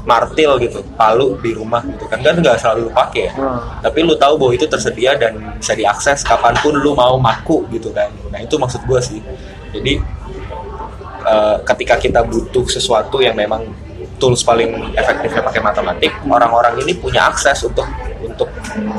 martil 0.08 0.60
gitu 0.60 0.80
palu 0.96 1.36
di 1.44 1.52
rumah 1.52 1.84
gitu 1.84 2.08
kan. 2.08 2.24
Kan 2.24 2.40
nggak 2.40 2.56
selalu 2.60 2.88
lu 2.88 2.92
pakai 2.92 3.28
ya. 3.28 3.34
Hmm. 3.36 3.60
tapi 3.84 4.00
lu 4.08 4.16
tahu 4.16 4.40
bahwa 4.40 4.52
itu 4.56 4.66
tersedia 4.68 5.20
dan 5.20 5.36
bisa 5.60 5.76
diakses 5.76 6.24
kapan 6.24 6.56
pun 6.64 6.76
lu 6.80 6.96
mau 6.96 7.20
maku 7.20 7.68
gitu 7.76 7.92
kan. 7.92 8.08
Nah 8.32 8.40
itu 8.40 8.56
maksud 8.56 8.88
gue 8.88 9.00
sih. 9.04 9.20
Jadi 9.76 10.00
eh, 11.28 11.58
ketika 11.68 11.96
kita 12.00 12.24
butuh 12.24 12.64
sesuatu 12.68 13.20
yang 13.20 13.36
memang 13.36 13.68
tools 14.20 14.44
paling 14.46 14.96
efektifnya 14.96 15.44
pakai 15.44 15.60
matematik 15.60 16.12
orang-orang 16.28 16.80
ini 16.80 16.96
punya 16.96 17.28
akses 17.28 17.60
untuk 17.68 17.84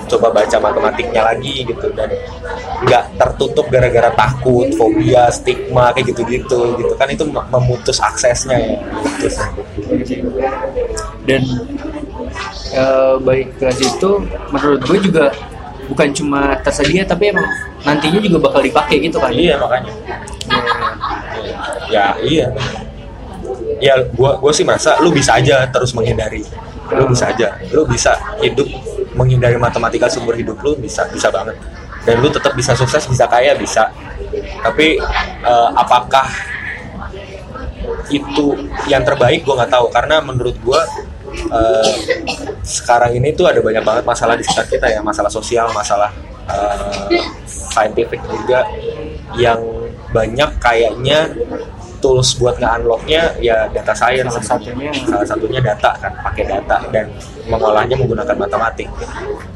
coba 0.08 0.30
baca 0.30 0.56
matematiknya 0.60 1.22
lagi 1.24 1.66
gitu 1.66 1.90
dan 1.94 2.10
nggak 2.84 3.04
tertutup 3.18 3.66
gara-gara 3.70 4.10
takut 4.14 4.68
fobia 4.76 5.28
stigma 5.32 5.90
kayak 5.94 6.14
gitu-gitu 6.14 6.76
gitu. 6.78 6.92
Kan 6.94 7.08
itu 7.10 7.24
mem- 7.26 7.48
memutus 7.50 7.98
aksesnya 7.98 8.56
ya. 8.58 8.76
Gitu 9.20 10.24
dan 11.24 11.42
eh, 12.74 13.14
baik 13.24 13.56
ke 13.56 13.68
situ 13.72 14.10
menurut 14.52 14.80
gue 14.84 14.98
juga 15.10 15.24
bukan 15.84 16.08
cuma 16.16 16.56
tersedia 16.64 17.04
tapi 17.04 17.28
emang 17.32 17.44
nantinya 17.84 18.20
juga 18.20 18.48
bakal 18.48 18.60
dipakai 18.64 18.96
gitu 19.04 19.20
kan? 19.20 19.32
Iya 19.32 19.60
makanya. 19.60 19.92
Ya 21.92 22.06
iya. 22.24 22.48
Ya 23.82 24.00
gua 24.16 24.40
gua 24.40 24.52
sih 24.54 24.64
merasa 24.64 24.96
lu 25.04 25.12
bisa 25.12 25.36
aja 25.36 25.68
terus 25.68 25.92
menghindari 25.92 26.40
lu 26.92 27.04
bisa 27.08 27.32
aja. 27.32 27.48
Lu 27.72 27.88
bisa 27.88 28.12
hidup 28.44 28.68
menghindari 29.14 29.56
matematika 29.56 30.10
seumur 30.10 30.34
hidup 30.36 30.58
lu 30.60 30.76
bisa 30.76 31.06
bisa 31.08 31.32
banget. 31.32 31.56
Dan 32.04 32.20
lu 32.20 32.28
tetap 32.28 32.52
bisa 32.52 32.76
sukses 32.76 33.08
bisa 33.08 33.24
kaya 33.24 33.56
bisa. 33.56 33.88
Tapi 34.60 35.00
eh, 35.40 35.68
apakah 35.72 36.28
itu 38.12 38.46
yang 38.90 39.00
terbaik? 39.04 39.46
Gue 39.46 39.56
nggak 39.56 39.72
tahu. 39.72 39.88
Karena 39.88 40.20
menurut 40.20 40.56
gue 40.60 40.80
eh, 41.48 41.92
sekarang 42.60 43.16
ini 43.16 43.32
tuh 43.32 43.48
ada 43.48 43.64
banyak 43.64 43.84
banget 43.84 44.04
masalah 44.04 44.36
di 44.36 44.44
sekitar 44.44 44.68
kita 44.68 44.86
ya. 44.92 45.00
Masalah 45.00 45.32
sosial 45.32 45.72
masalah 45.72 46.12
eh, 46.50 47.24
scientific 47.48 48.20
juga 48.28 48.68
yang 49.34 49.58
banyak 50.14 50.50
kayaknya 50.62 51.32
tools 52.04 52.36
buat 52.36 52.60
nge-unlocknya 52.60 53.40
ya 53.40 53.64
data 53.72 53.96
science. 53.96 54.28
Salah 54.28 54.60
satunya. 54.60 54.92
salah 55.08 55.24
satunya 55.24 55.60
data 55.64 55.96
kan 55.96 56.12
pakai 56.20 56.44
data 56.44 56.76
dan 56.92 57.08
mengolahnya 57.48 57.96
menggunakan 57.96 58.36
matematik. 58.36 58.92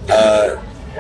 Eh, 0.09 0.49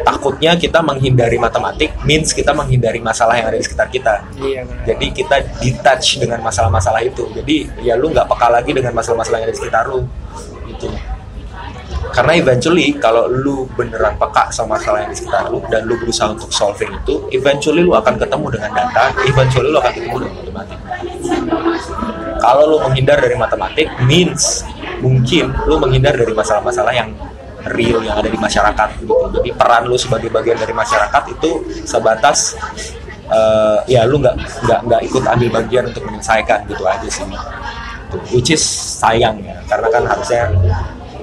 takutnya 0.04 0.52
kita 0.54 0.84
menghindari 0.84 1.40
matematik 1.40 1.96
means 2.04 2.37
kita 2.37 2.52
menghindari 2.52 3.00
masalah 3.00 3.40
yang 3.40 3.48
ada 3.48 3.56
di 3.56 3.64
sekitar 3.64 3.88
kita. 3.88 4.20
Iya 4.37 4.68
benar. 4.68 4.84
jadi 4.84 5.06
kita 5.11 5.37
detach 5.64 6.20
dengan 6.20 6.44
masalah-masalah 6.44 7.00
itu. 7.00 7.24
Jadi 7.32 7.80
ya 7.80 7.96
lu 7.96 8.12
nggak 8.12 8.28
peka 8.28 8.48
lagi 8.52 8.70
dengan 8.76 8.92
masalah-masalah 8.92 9.40
yang 9.40 9.46
ada 9.48 9.54
di 9.56 9.61
sekitar 9.64 9.84
lu. 9.88 10.04
Gitu. 10.68 10.88
Karena 12.14 12.32
eventually 12.38 12.94
kalau 12.96 13.26
lu 13.28 13.66
beneran 13.74 14.14
peka 14.16 14.48
sama 14.54 14.78
masalah 14.78 15.04
yang 15.04 15.11
di 15.12 15.18
sekitar 15.18 15.50
lu 15.50 15.58
dan 15.68 15.84
lu 15.84 15.98
berusaha 15.98 16.30
untuk 16.30 16.50
solving 16.54 16.88
itu 17.04 17.14
eventually 17.34 17.82
lu 17.84 17.92
akan 17.92 18.16
ketemu 18.16 18.46
dengan 18.54 18.70
data 18.72 19.12
eventually 19.26 19.68
lu 19.68 19.78
akan 19.78 19.92
ketemu 19.92 20.16
dengan 20.24 20.34
matematik 20.38 20.78
kalau 22.38 22.64
lu 22.70 22.79
menghindar 22.83 23.18
dari 23.20 23.37
matematik 23.37 23.87
means 24.07 24.62
mungkin 25.03 25.55
lu 25.66 25.79
menghindar 25.79 26.14
dari 26.14 26.33
masalah-masalah 26.35 26.94
yang 26.94 27.11
real 27.74 28.01
yang 28.01 28.16
ada 28.16 28.31
di 28.31 28.38
masyarakat 28.38 28.88
gitu. 29.03 29.14
Jadi 29.35 29.51
peran 29.53 29.90
lu 29.90 29.98
sebagai 29.98 30.31
bagian 30.31 30.57
dari 30.57 30.72
masyarakat 30.72 31.22
itu 31.35 31.51
sebatas 31.85 32.55
eh, 33.29 33.79
ya 33.90 34.07
lu 34.09 34.22
nggak 34.22 34.37
nggak 34.64 34.81
nggak 34.88 35.01
ikut 35.11 35.24
ambil 35.27 35.48
bagian 35.62 35.85
untuk 35.90 36.03
menyelesaikan 36.07 36.64
gitu 36.70 36.83
aja 36.87 37.09
sih. 37.11 37.27
Which 38.33 38.48
is 38.55 38.64
sayang 39.03 39.44
ya 39.44 39.61
karena 39.68 39.88
kan 39.92 40.03
harusnya 40.09 40.48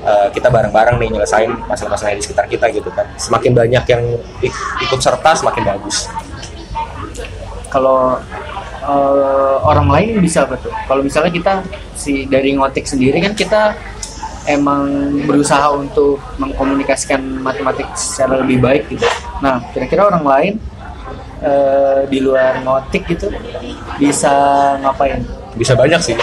eh, 0.05 0.27
kita 0.35 0.53
bareng-bareng 0.53 1.01
nih 1.01 1.09
nyelesain 1.17 1.49
masalah-masalah 1.65 2.13
di 2.13 2.23
sekitar 2.23 2.45
kita 2.45 2.69
gitu 2.69 2.91
kan. 2.93 3.07
Semakin 3.17 3.51
banyak 3.55 3.83
yang 3.89 4.03
ik- 4.43 4.63
ikut 4.85 4.99
serta 5.01 5.33
semakin 5.33 5.63
bagus. 5.65 6.05
kalau 7.75 8.15
eh, 8.85 9.55
orang 9.65 9.87
lain 9.89 10.21
bisa 10.21 10.45
tuh 10.45 10.71
kalau 10.85 11.01
misalnya 11.01 11.33
kita 11.33 11.53
si 11.97 12.29
dari 12.29 12.53
ngotik 12.53 12.85
sendiri 12.85 13.17
kan 13.21 13.33
kita 13.33 13.61
emang 14.45 14.85
berusaha 15.25 15.73
untuk 15.73 16.21
mengkomunikasikan 16.37 17.21
matematik 17.41 17.89
secara 17.97 18.41
lebih 18.45 18.61
baik 18.61 18.83
gitu. 18.93 19.05
Nah 19.41 19.61
kira-kira 19.73 20.05
orang 20.05 20.23
lain 20.23 20.53
eh, 21.41 21.99
di 22.07 22.21
luar 22.21 22.61
ngotik 22.61 23.09
gitu 23.09 23.33
bisa 23.97 24.33
ngapain? 24.85 25.25
Bisa 25.55 25.73
banyak 25.73 26.01
sih. 26.03 26.15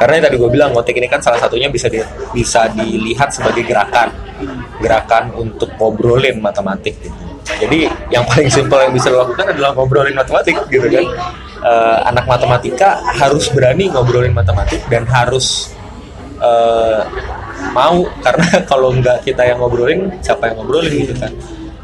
Karena 0.00 0.18
yang 0.18 0.24
tadi 0.26 0.36
gue 0.40 0.50
bilang 0.50 0.70
ngotek 0.72 0.96
ini 0.96 1.06
kan 1.06 1.20
salah 1.20 1.38
satunya 1.38 1.68
bisa 1.68 1.92
di, 1.92 2.00
bisa 2.32 2.72
dilihat 2.72 3.30
sebagai 3.30 3.62
gerakan. 3.62 4.10
Gerakan 4.80 5.34
untuk 5.34 5.74
ngobrolin 5.76 6.38
matematik 6.38 6.94
gitu. 7.02 7.18
jadi 7.58 7.90
yang 8.12 8.22
paling 8.22 8.46
simpel 8.46 8.78
yang 8.78 8.94
bisa 8.94 9.10
lo 9.10 9.26
lakukan 9.26 9.50
adalah 9.50 9.74
ngobrolin 9.74 10.14
matematik 10.14 10.54
gitu 10.70 10.86
kan 10.86 11.04
Eh, 11.58 11.98
anak 12.06 12.30
matematika 12.30 13.02
harus 13.18 13.50
berani 13.50 13.90
ngobrolin 13.90 14.30
matematik 14.30 14.78
dan 14.86 15.02
harus 15.10 15.74
eh, 16.38 17.02
mau 17.74 18.06
karena 18.22 18.48
kalau 18.70 18.94
nggak 18.94 19.26
kita 19.26 19.42
yang 19.42 19.58
ngobrolin 19.58 20.06
siapa 20.22 20.54
yang 20.54 20.62
ngobrolin 20.62 21.02
gitu 21.02 21.18
kan. 21.18 21.34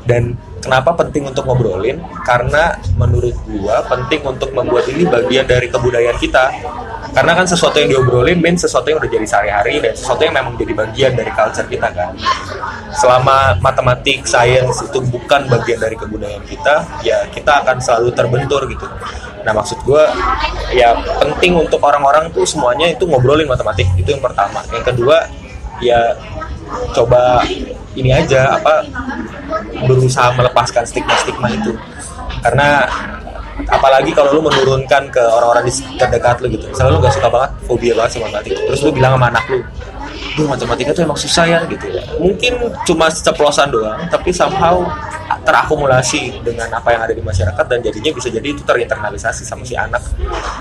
Dan 0.07 0.39
kenapa 0.63 0.95
penting 0.95 1.27
untuk 1.27 1.43
ngobrolin? 1.51 1.99
Karena 2.23 2.71
menurut 2.95 3.35
gua 3.51 3.83
penting 3.91 4.23
untuk 4.23 4.55
membuat 4.55 4.87
ini 4.95 5.11
bagian 5.11 5.43
dari 5.43 5.67
kebudayaan 5.67 6.23
kita. 6.23 6.55
Karena 7.11 7.35
kan 7.35 7.47
sesuatu 7.47 7.79
yang 7.79 7.99
diobrolin 7.99 8.39
means 8.39 8.63
sesuatu 8.63 8.91
yang 8.91 8.99
udah 9.03 9.11
jadi 9.11 9.27
sehari-hari 9.27 9.83
dan 9.83 9.95
sesuatu 9.95 10.23
yang 10.23 10.35
memang 10.39 10.55
jadi 10.55 10.71
bagian 10.75 11.13
dari 11.19 11.31
culture 11.35 11.67
kita 11.67 11.91
kan. 11.91 12.15
Selama 12.95 13.59
matematik, 13.59 14.23
science 14.23 14.87
itu 14.87 15.03
bukan 15.03 15.51
bagian 15.51 15.83
dari 15.83 15.99
kebudayaan 15.99 16.47
kita 16.47 17.03
ya 17.03 17.27
kita 17.35 17.67
akan 17.67 17.83
selalu 17.83 18.15
terbentur 18.15 18.63
gitu 18.71 18.87
nah 19.45 19.53
maksud 19.53 19.79
gua 19.85 20.09
ya 20.73 20.97
penting 21.21 21.53
untuk 21.61 21.79
orang-orang 21.85 22.33
tuh 22.33 22.49
semuanya 22.49 22.89
itu 22.89 23.05
ngobrolin 23.05 23.47
matematik 23.47 23.87
itu 23.95 24.09
yang 24.09 24.25
pertama. 24.25 24.65
Yang 24.73 24.85
kedua 24.93 25.29
ya 25.85 26.17
coba 26.97 27.45
ini 27.95 28.11
aja 28.11 28.57
apa 28.59 28.89
berusaha 29.85 30.33
melepaskan 30.35 30.89
stigma-stigma 30.89 31.53
itu. 31.53 31.77
Karena 32.41 32.89
apalagi 33.71 34.11
kalau 34.11 34.41
lu 34.41 34.43
menurunkan 34.49 35.13
ke 35.15 35.23
orang-orang 35.23 35.69
di 35.69 35.73
terdekat 36.01 36.43
lu 36.43 36.51
gitu. 36.51 36.67
Misalnya 36.73 36.91
lu 36.97 36.99
gak 37.05 37.15
suka 37.15 37.29
banget 37.31 37.51
fobia 37.69 37.93
banget 37.95 38.11
sama 38.19 38.25
matematika 38.33 38.61
terus 38.67 38.81
lu 38.83 38.91
bilang 38.91 39.13
sama 39.15 39.27
anak 39.31 39.45
lu 39.53 39.61
Duh 40.35 40.51
matematika 40.51 40.91
tuh 40.91 41.07
emang 41.07 41.19
susah 41.19 41.47
ya 41.47 41.59
gitu 41.71 41.87
ya. 41.95 42.03
Mungkin 42.19 42.59
cuma 42.83 43.07
ceplosan 43.07 43.71
doang 43.71 44.03
tapi 44.11 44.35
somehow 44.35 44.83
terakumulasi 45.47 46.43
dengan 46.43 46.67
apa 46.75 46.91
yang 46.91 47.03
ada 47.07 47.15
di 47.15 47.23
masyarakat 47.23 47.65
dan 47.71 47.79
jadinya 47.85 48.11
bisa 48.17 48.29
jadi 48.33 48.49
itu 48.51 48.63
terinternalisasi 48.67 49.47
sama 49.47 49.63
si 49.63 49.79
anak 49.79 50.03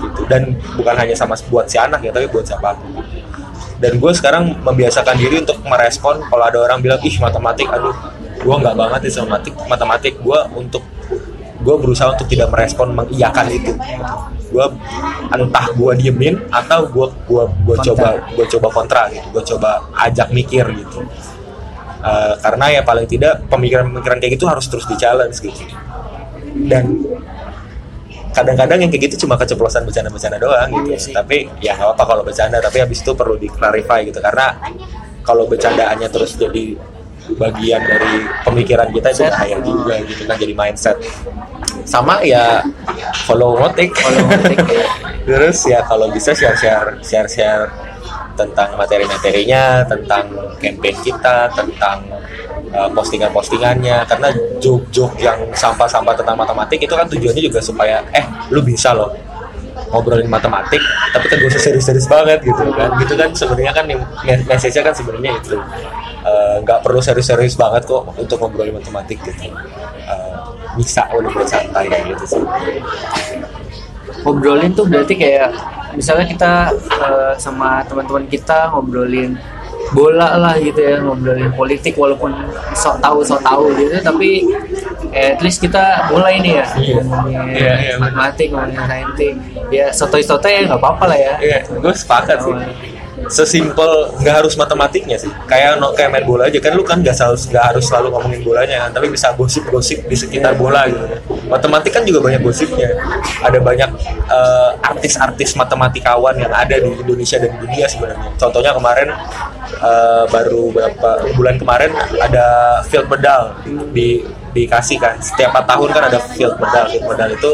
gitu. 0.02 0.22
Dan 0.30 0.54
bukan 0.78 0.94
hanya 0.94 1.18
sama 1.18 1.34
buat 1.50 1.66
si 1.66 1.76
anak 1.80 2.06
ya 2.06 2.14
tapi 2.14 2.30
buat 2.30 2.46
siapa 2.46 2.78
pun. 2.78 3.02
Dan 3.82 3.98
gue 3.98 4.12
sekarang 4.14 4.62
membiasakan 4.62 5.18
diri 5.18 5.42
untuk 5.42 5.58
merespon 5.66 6.22
kalau 6.30 6.44
ada 6.46 6.58
orang 6.62 6.78
bilang 6.78 7.00
ih 7.02 7.16
matematik 7.18 7.66
aduh 7.66 7.92
gue 8.44 8.54
nggak 8.60 8.76
banget 8.76 9.00
sama 9.08 9.40
matematik 9.40 9.54
matematik 9.66 10.14
gue 10.20 10.38
untuk 10.54 10.84
gue 11.64 11.76
berusaha 11.80 12.12
untuk 12.12 12.28
tidak 12.28 12.52
merespon 12.52 12.92
mengiyakan 12.92 13.46
itu 13.48 13.72
gue 14.54 14.66
entah 15.34 15.66
gue 15.74 15.92
diemin 15.98 16.38
atau 16.54 16.86
gue 16.86 17.06
gua 17.26 17.50
gua 17.66 17.74
Kontra. 17.74 17.90
coba 17.90 18.08
gue 18.38 18.46
coba 18.54 18.68
kontra 18.70 19.02
gitu 19.10 19.26
gue 19.34 19.44
coba 19.50 19.70
ajak 20.06 20.30
mikir 20.30 20.62
gitu. 20.78 21.02
Eh, 22.04 22.34
karena 22.38 22.66
ya 22.68 22.82
paling 22.84 23.08
tidak 23.08 23.48
pemikiran-pemikiran 23.48 24.20
kayak 24.20 24.32
gitu 24.36 24.44
harus 24.44 24.68
terus 24.68 24.84
di 24.84 24.94
challenge 25.00 25.40
gitu. 25.40 25.64
Dan 26.68 27.00
kadang-kadang 28.36 28.84
yang 28.84 28.90
kayak 28.92 29.08
gitu 29.08 29.24
cuma 29.24 29.40
keceplosan 29.40 29.88
bercanda-bercanda 29.88 30.38
doang 30.38 30.68
gitu. 30.84 31.10
Sih. 31.10 31.14
tapi 31.16 31.48
ya 31.64 31.74
nggak 31.74 31.96
apa-apa 31.96 32.04
kalau 32.04 32.22
bercanda 32.22 32.60
tapi 32.60 32.84
habis 32.84 33.00
itu 33.00 33.10
perlu 33.16 33.40
di-clarify 33.40 34.04
gitu. 34.04 34.20
Karena 34.20 34.52
kalau 35.24 35.48
bercandaannya 35.48 36.08
terus 36.12 36.36
jadi 36.36 36.76
bagian 37.40 37.80
dari 37.80 38.20
pemikiran 38.44 38.92
kita 38.92 39.08
itu 39.16 39.22
bahaya 39.24 39.56
juga 39.64 39.96
gitu 40.04 40.22
kan 40.28 40.36
jadi 40.36 40.52
mindset 40.52 41.00
sama 41.84 42.20
ya 42.24 42.64
follow 43.28 43.60
ngotik, 43.60 43.92
ya. 43.92 44.88
terus 45.28 45.58
ya 45.68 45.80
kalau 45.84 46.08
bisa 46.12 46.32
share 46.32 46.56
share 46.56 46.98
share 47.04 47.28
share 47.28 47.64
tentang 48.34 48.74
materi-materinya 48.74 49.86
tentang 49.86 50.26
campaign 50.58 50.96
kita 51.06 51.46
tentang 51.54 52.02
uh, 52.74 52.90
postingan-postingannya. 52.90 54.02
Karena 54.10 54.28
joke-joke 54.58 55.22
yang 55.22 55.38
sampah-sampah 55.54 56.18
tentang 56.18 56.34
matematik 56.34 56.82
itu 56.82 56.94
kan 56.96 57.06
tujuannya 57.06 57.42
juga 57.44 57.62
supaya 57.62 58.02
eh 58.10 58.26
lu 58.50 58.60
bisa 58.64 58.90
loh 58.90 59.14
ngobrolin 59.94 60.26
matematik 60.26 60.82
tapi 61.14 61.30
kan 61.30 61.38
usah 61.46 61.62
serius-serius 61.62 62.10
banget 62.10 62.42
gitu 62.42 62.66
kan. 62.74 62.90
Gitu 62.98 63.14
kan 63.14 63.30
sebenarnya 63.30 63.72
kan 63.72 63.84
message-nya 64.50 64.82
kan 64.82 64.94
sebenarnya 64.96 65.32
itu 65.38 65.54
Eh, 66.24 66.56
nggak 66.64 66.80
perlu 66.80 67.04
serius-serius 67.04 67.52
banget 67.52 67.84
kok 67.84 68.00
untuk 68.16 68.40
ngobrolin 68.40 68.72
matematik 68.72 69.20
gitu. 69.20 69.52
Eh, 70.08 70.33
bisa 70.74 71.06
udah 71.10 71.30
buat 71.30 71.46
santai 71.46 71.84
kayak 71.86 72.04
gitu 72.12 72.24
sih 72.28 72.42
ngobrolin 74.20 74.72
tuh 74.72 74.86
berarti 74.86 75.14
kayak 75.14 75.50
misalnya 75.92 76.26
kita 76.26 76.52
eh, 76.98 77.32
sama 77.36 77.84
teman-teman 77.84 78.24
kita 78.26 78.72
ngobrolin 78.72 79.36
bola 79.92 80.34
lah 80.34 80.56
gitu 80.56 80.80
ya 80.80 80.96
ngobrolin 80.98 81.52
politik 81.52 81.94
walaupun 81.94 82.32
sok 82.72 82.98
tahu 82.98 83.20
sok 83.20 83.44
tahu 83.44 83.68
gitu 83.76 84.00
tapi 84.00 84.42
eh, 85.12 85.36
at 85.36 85.40
least 85.40 85.60
kita 85.60 86.08
mulai 86.08 86.40
nih 86.40 86.58
ya 86.58 86.66
Iya. 86.74 86.94
ngomongin 86.96 87.42
Iya, 87.52 87.74
iya, 87.78 87.94
matematik 88.00 88.48
ngomongin 88.50 88.80
saintik 88.82 89.34
ya 89.70 89.86
sotoy-sotoy 89.92 90.50
ya 90.50 90.60
nggak 90.66 90.80
apa-apa 90.80 91.04
lah 91.06 91.18
ya 91.20 91.34
Iya, 91.38 91.58
gue 91.68 91.92
sepakat 91.94 92.38
sih. 92.42 92.54
Sesimpel 93.28 94.14
nggak 94.20 94.44
harus 94.44 94.54
matematiknya 94.56 95.16
sih. 95.20 95.30
Kayak 95.48 95.80
no, 95.80 95.92
kayak 95.92 96.10
main 96.12 96.26
bola 96.26 96.48
aja 96.48 96.58
kan 96.60 96.72
lu 96.76 96.84
kan 96.84 97.00
nggak 97.00 97.14
selalu 97.14 97.36
nggak 97.50 97.64
harus 97.74 97.84
selalu 97.88 98.08
ngomongin 98.14 98.40
bolanya 98.44 98.76
kan, 98.86 98.90
tapi 99.00 99.06
bisa 99.12 99.32
gosip-gosip 99.36 100.06
di 100.06 100.16
sekitar 100.16 100.54
bola 100.56 100.86
gitu. 100.88 101.04
kan. 101.04 101.20
Matematik 101.48 101.92
kan 101.94 102.02
juga 102.04 102.20
banyak 102.24 102.40
gosipnya. 102.44 102.90
Ada 103.44 103.58
banyak 103.60 103.90
eh, 104.28 104.70
artis-artis 104.80 105.56
matematikawan 105.56 106.36
yang 106.38 106.52
ada 106.52 106.76
di 106.80 106.90
Indonesia 106.90 107.36
dan 107.40 107.52
dunia 107.60 107.86
sebenarnya. 107.86 108.30
Contohnya 108.40 108.72
kemarin 108.72 109.08
eh, 109.78 110.24
baru 110.28 110.62
beberapa 110.74 111.10
bulan 111.36 111.56
kemarin 111.60 111.90
ada 112.18 112.46
field 112.88 113.06
medal 113.06 113.54
di 113.92 114.24
dikasih 114.54 114.96
kan. 115.02 115.18
Setiap 115.18 115.50
4 115.50 115.66
tahun 115.66 115.88
kan 115.90 116.02
ada 116.08 116.18
field 116.32 116.56
medal. 116.62 116.84
Field 116.86 117.06
medal 117.10 117.30
itu 117.34 117.52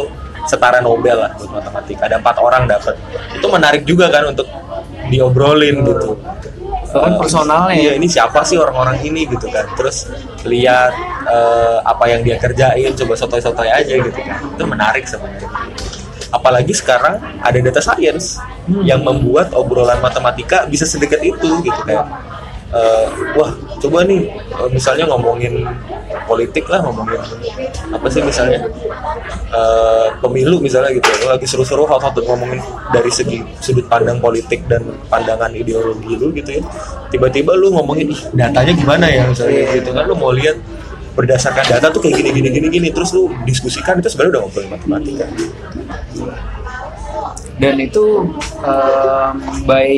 setara 0.49 0.79
Nobel 0.81 1.17
lah 1.21 1.33
buat 1.37 1.51
matematik. 1.61 1.97
Ada 2.01 2.21
empat 2.21 2.37
orang 2.41 2.65
dapat. 2.69 2.95
Itu 3.37 3.47
menarik 3.51 3.83
juga 3.85 4.09
kan 4.09 4.31
untuk 4.31 4.47
diobrolin 5.11 5.83
gitu. 5.85 6.17
Bahkan 6.91 7.13
Eh, 7.15 7.19
personalnya 7.23 7.71
Iya, 7.79 7.91
ya. 7.91 7.93
ini 8.03 8.07
siapa 8.11 8.43
sih 8.43 8.59
orang-orang 8.59 8.99
ini 9.07 9.23
gitu 9.31 9.47
kan. 9.51 9.63
Terus 9.79 10.11
lihat 10.43 10.91
eh, 11.31 11.79
apa 11.87 12.05
yang 12.11 12.27
dia 12.27 12.35
kerjain, 12.41 12.91
coba 12.99 13.15
sotoy-sotoy 13.15 13.71
aja 13.71 13.95
gitu 13.95 14.21
kan. 14.21 14.39
Itu 14.43 14.65
menarik 14.67 15.07
sebenarnya. 15.07 15.47
Apalagi 16.31 16.71
sekarang 16.75 17.19
ada 17.43 17.59
data 17.59 17.83
science 17.83 18.39
yang 18.87 19.03
membuat 19.03 19.51
obrolan 19.55 19.99
matematika 19.99 20.63
bisa 20.67 20.87
sedekat 20.87 21.23
itu 21.27 21.51
gitu 21.63 21.81
kayak 21.83 22.07
eh, 22.71 23.07
wah 23.35 23.51
coba 23.83 24.07
nih 24.07 24.31
eh, 24.31 24.69
misalnya 24.71 25.05
ngomongin 25.11 25.67
politik 26.27 26.67
lah 26.71 26.83
ngomongin 26.87 27.19
apa 27.91 28.07
sih 28.07 28.23
misalnya? 28.23 28.67
Eh, 29.51 30.09
pemilu 30.23 30.63
misalnya 30.63 30.95
gitu 30.95 31.11
lagi 31.27 31.47
seru-seru 31.47 31.87
hot-hot 31.87 32.15
ngomongin 32.23 32.63
dari 32.95 33.11
segi 33.11 33.43
sudut 33.59 33.87
pandang 33.91 34.23
politik 34.23 34.63
dan 34.71 34.87
pandangan 35.11 35.51
ideologi 35.55 36.15
lu 36.15 36.31
gitu 36.31 36.61
ya. 36.61 36.63
Tiba-tiba 37.11 37.59
lu 37.59 37.75
ngomongin 37.75 38.15
ih 38.15 38.21
datanya 38.35 38.73
gimana 38.75 39.07
ya? 39.11 39.27
misalnya 39.27 39.75
gitu 39.75 39.91
kan 39.91 40.07
lu 40.07 40.15
mau 40.15 40.31
lihat 40.31 40.59
berdasarkan 41.19 41.67
data 41.67 41.91
tuh 41.91 42.01
kayak 42.01 42.23
gini 42.23 42.31
gini 42.31 42.49
gini 42.55 42.67
gini. 42.71 42.89
Terus 42.95 43.11
lu 43.11 43.35
diskusikan 43.43 43.99
itu 43.99 44.07
sebenarnya 44.07 44.39
udah 44.39 44.43
ngobrolin 44.47 44.71
matematika. 44.71 45.27
Dan 47.61 47.77
itu 47.77 48.05
em, 48.65 49.35
by 49.69 49.93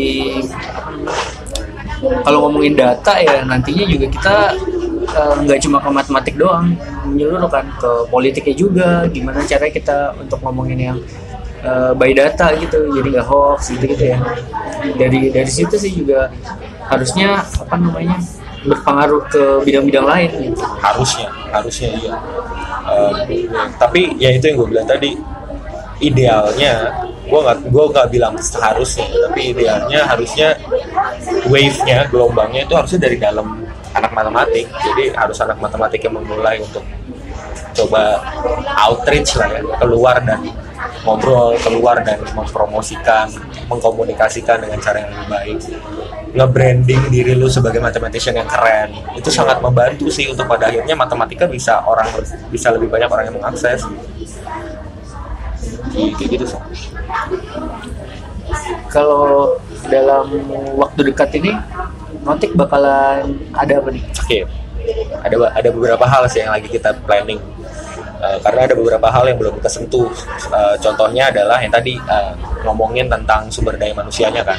kalau 2.23 2.49
ngomongin 2.49 2.75
data 2.75 3.15
ya 3.23 3.47
nantinya 3.47 3.85
juga 3.87 4.07
kita 4.11 4.37
eh, 5.07 5.35
nggak 5.47 5.59
cuma 5.63 5.79
ke 5.79 5.89
matematik 5.91 6.35
doang 6.39 6.75
menyeluruh 7.07 7.51
kan 7.51 7.67
ke 7.79 7.91
politiknya 8.11 8.55
juga 8.55 8.89
gimana 9.11 9.43
cara 9.47 9.67
kita 9.71 10.15
untuk 10.19 10.39
ngomongin 10.43 10.79
yang 10.93 10.99
eh, 11.63 11.93
by 11.95 12.11
data 12.15 12.55
gitu 12.59 12.91
jadi 12.95 13.09
nggak 13.19 13.27
hoax 13.27 13.73
gitu 13.75 13.85
gitu 13.91 14.05
ya 14.15 14.19
dari 14.99 15.31
dari 15.31 15.51
situ 15.51 15.75
sih 15.79 15.93
juga 15.95 16.31
harusnya 16.91 17.41
apa 17.41 17.75
namanya 17.79 18.19
berpengaruh 18.63 19.27
ke 19.27 19.43
bidang-bidang 19.67 20.07
lain 20.07 20.31
gitu. 20.55 20.63
harusnya 20.79 21.27
harusnya 21.51 21.91
iya 21.99 22.15
Eh, 22.83 23.47
tapi 23.79 24.19
ya 24.19 24.35
itu 24.35 24.51
yang 24.51 24.57
gue 24.59 24.69
bilang 24.75 24.89
tadi 24.91 25.15
idealnya 26.03 26.91
gue 27.23 27.41
nggak 27.41 27.59
gue 27.71 27.85
nggak 27.95 28.09
bilang 28.11 28.35
seharusnya 28.39 29.07
tapi 29.31 29.55
idealnya 29.55 30.01
harusnya 30.11 30.59
wave-nya 31.47 32.11
gelombangnya 32.11 32.67
itu 32.67 32.75
harusnya 32.75 33.01
dari 33.07 33.17
dalam 33.19 33.63
anak 33.93 34.13
matematik. 34.13 34.67
Jadi 34.69 35.05
harus 35.13 35.39
anak 35.41 35.59
matematik 35.61 36.01
yang 36.05 36.15
memulai 36.17 36.59
untuk 36.61 36.85
coba 37.73 38.21
outreach 38.89 39.37
lah 39.41 39.49
ya 39.49 39.63
keluar 39.81 40.21
dan 40.21 40.45
ngobrol 41.09 41.57
keluar 41.65 41.97
dan 42.05 42.21
mempromosikan 42.37 43.33
mengkomunikasikan 43.69 44.61
dengan 44.61 44.79
cara 44.81 45.07
yang 45.07 45.11
lebih 45.13 45.29
baik. 45.29 45.59
Nge-branding 46.33 47.03
diri 47.13 47.33
lu 47.37 47.49
sebagai 47.49 47.81
mathematician 47.81 48.37
yang 48.37 48.49
keren. 48.49 48.93
Itu 49.17 49.29
sangat 49.29 49.61
membantu 49.61 50.09
sih 50.09 50.29
untuk 50.29 50.49
pada 50.49 50.69
akhirnya 50.69 50.97
matematika 50.97 51.45
bisa 51.45 51.81
orang 51.85 52.09
bisa 52.49 52.73
lebih 52.73 52.89
banyak 52.89 53.09
orang 53.09 53.25
yang 53.29 53.37
mengakses. 53.41 53.85
Gitu 55.93 56.25
gitu 56.25 56.45
sih 56.49 56.92
kalau 58.93 59.57
dalam 59.89 60.29
waktu 60.77 61.09
dekat 61.09 61.33
ini 61.41 61.57
notik 62.23 62.53
bakalan 62.55 63.41
ada 63.57 63.81
apa 63.81 63.89
nih 63.91 64.05
Oke, 64.23 64.49
ada 65.21 65.37
ada 65.53 65.69
beberapa 65.69 66.05
hal 66.09 66.25
sih 66.31 66.41
yang 66.41 66.55
lagi 66.55 66.71
kita 66.71 66.95
planning. 67.05 67.43
Eh, 68.23 68.39
karena 68.39 68.71
ada 68.71 68.79
beberapa 68.79 69.11
hal 69.11 69.27
yang 69.27 69.35
belum 69.35 69.59
kita 69.59 69.67
sentuh. 69.67 70.07
Eh, 70.55 70.77
contohnya 70.79 71.35
adalah 71.35 71.59
yang 71.59 71.75
tadi 71.75 71.99
eh, 71.99 72.33
ngomongin 72.63 73.11
tentang 73.11 73.51
sumber 73.51 73.75
daya 73.75 73.91
manusianya 73.99 74.47
kan, 74.47 74.55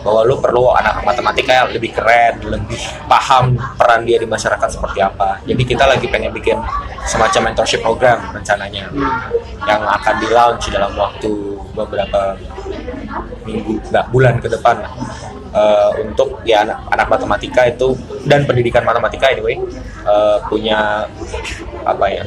bahwa 0.00 0.24
lu 0.24 0.40
perlu 0.40 0.72
anak 0.72 1.04
matematika 1.04 1.52
yang 1.60 1.68
lebih 1.76 1.92
keren, 1.92 2.40
lebih 2.40 2.80
paham 3.04 3.52
peran 3.76 4.08
dia 4.08 4.16
di 4.16 4.24
masyarakat 4.24 4.64
seperti 4.64 5.04
apa. 5.04 5.36
Jadi 5.44 5.60
kita 5.60 5.84
lagi 5.84 6.08
pengen 6.08 6.32
bikin 6.32 6.56
semacam 7.04 7.52
mentorship 7.52 7.84
program 7.84 8.16
rencananya 8.32 8.88
yang 9.68 9.82
akan 9.84 10.14
di 10.16 10.28
launch 10.32 10.72
dalam 10.72 10.96
waktu 10.96 11.51
beberapa 11.72 12.36
minggu, 13.44 13.80
nggak 13.88 14.06
bulan 14.12 14.38
ke 14.40 14.48
depan. 14.48 14.84
Eh, 15.52 15.90
untuk 16.00 16.40
ya 16.48 16.64
anak, 16.64 16.80
anak 16.88 17.06
matematika 17.12 17.68
itu 17.68 17.92
dan 18.24 18.48
pendidikan 18.48 18.88
matematika 18.88 19.28
anyway 19.28 19.60
eh, 20.00 20.38
punya 20.48 21.04
apa 21.84 22.06
ya 22.08 22.24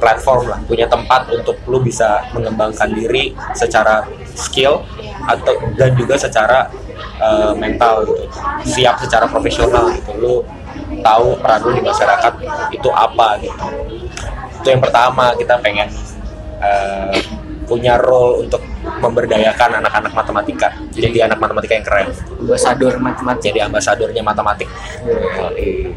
platform 0.00 0.48
lah 0.48 0.56
punya 0.64 0.88
tempat 0.88 1.28
untuk 1.28 1.60
lu 1.68 1.84
bisa 1.84 2.24
mengembangkan 2.32 2.96
diri 2.96 3.36
secara 3.52 4.08
skill 4.32 4.80
atau 5.28 5.52
dan 5.76 5.92
juga 6.00 6.16
secara 6.16 6.72
eh, 7.20 7.52
mental 7.60 8.08
gitu 8.08 8.24
siap 8.64 8.96
secara 9.04 9.28
profesional 9.28 9.92
gitu 9.92 10.16
lu 10.16 10.34
tahu 11.04 11.36
peran 11.44 11.60
lu 11.60 11.76
di 11.76 11.84
masyarakat 11.84 12.32
itu 12.72 12.88
apa 12.88 13.36
gitu 13.44 13.66
itu 14.64 14.68
yang 14.72 14.80
pertama 14.80 15.36
kita 15.36 15.60
pengen 15.60 15.92
eh, 16.64 17.20
punya 17.70 17.94
role 18.02 18.42
untuk 18.42 18.58
memberdayakan 18.98 19.78
anak-anak 19.78 20.10
matematika. 20.10 20.74
Jadi 20.90 21.22
anak 21.22 21.38
matematika 21.38 21.78
yang 21.78 21.86
keren. 21.86 22.08
Ambasador 22.42 22.98
matematik. 22.98 23.54
Jadi 23.54 23.60
ambasadornya 23.62 24.22
matematik. 24.26 24.66
Yoi. 25.06 25.94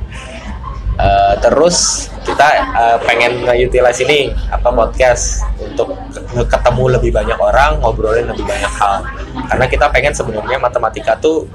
Eh, 0.94 1.36
terus 1.42 2.06
kita 2.22 2.48
eh, 2.54 2.98
pengen 3.02 3.42
nge-utilize 3.42 4.06
ini 4.06 4.30
apa 4.54 4.70
podcast 4.70 5.42
untuk 5.58 5.90
ke- 6.14 6.46
ketemu 6.46 6.84
lebih 7.02 7.10
banyak 7.10 7.34
orang 7.42 7.82
ngobrolin 7.82 8.30
lebih 8.30 8.46
banyak 8.46 8.70
hal. 8.78 9.02
Karena 9.50 9.66
kita 9.66 9.90
pengen 9.90 10.14
sebenarnya 10.14 10.62
matematika 10.62 11.18
tuh 11.18 11.50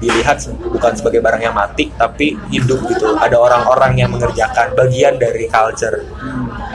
dilihat 0.00 0.44
bukan 0.60 0.92
sebagai 0.96 1.20
barang 1.24 1.40
yang 1.40 1.56
mati 1.56 1.88
tapi 1.96 2.36
hidup 2.52 2.84
gitu. 2.92 3.16
Ada 3.16 3.40
orang-orang 3.40 3.96
yang 3.96 4.12
mengerjakan 4.12 4.76
bagian 4.76 5.16
dari 5.16 5.48
culture. 5.48 6.04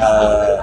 Eh, 0.02 0.58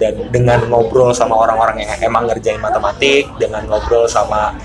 dan 0.00 0.16
dengan 0.32 0.64
ngobrol 0.72 1.12
sama 1.12 1.36
orang-orang 1.36 1.84
yang 1.84 1.92
emang 2.00 2.24
ngerjain 2.24 2.56
matematik 2.56 3.28
dengan 3.36 3.68
ngobrol 3.68 4.08
sama 4.08 4.56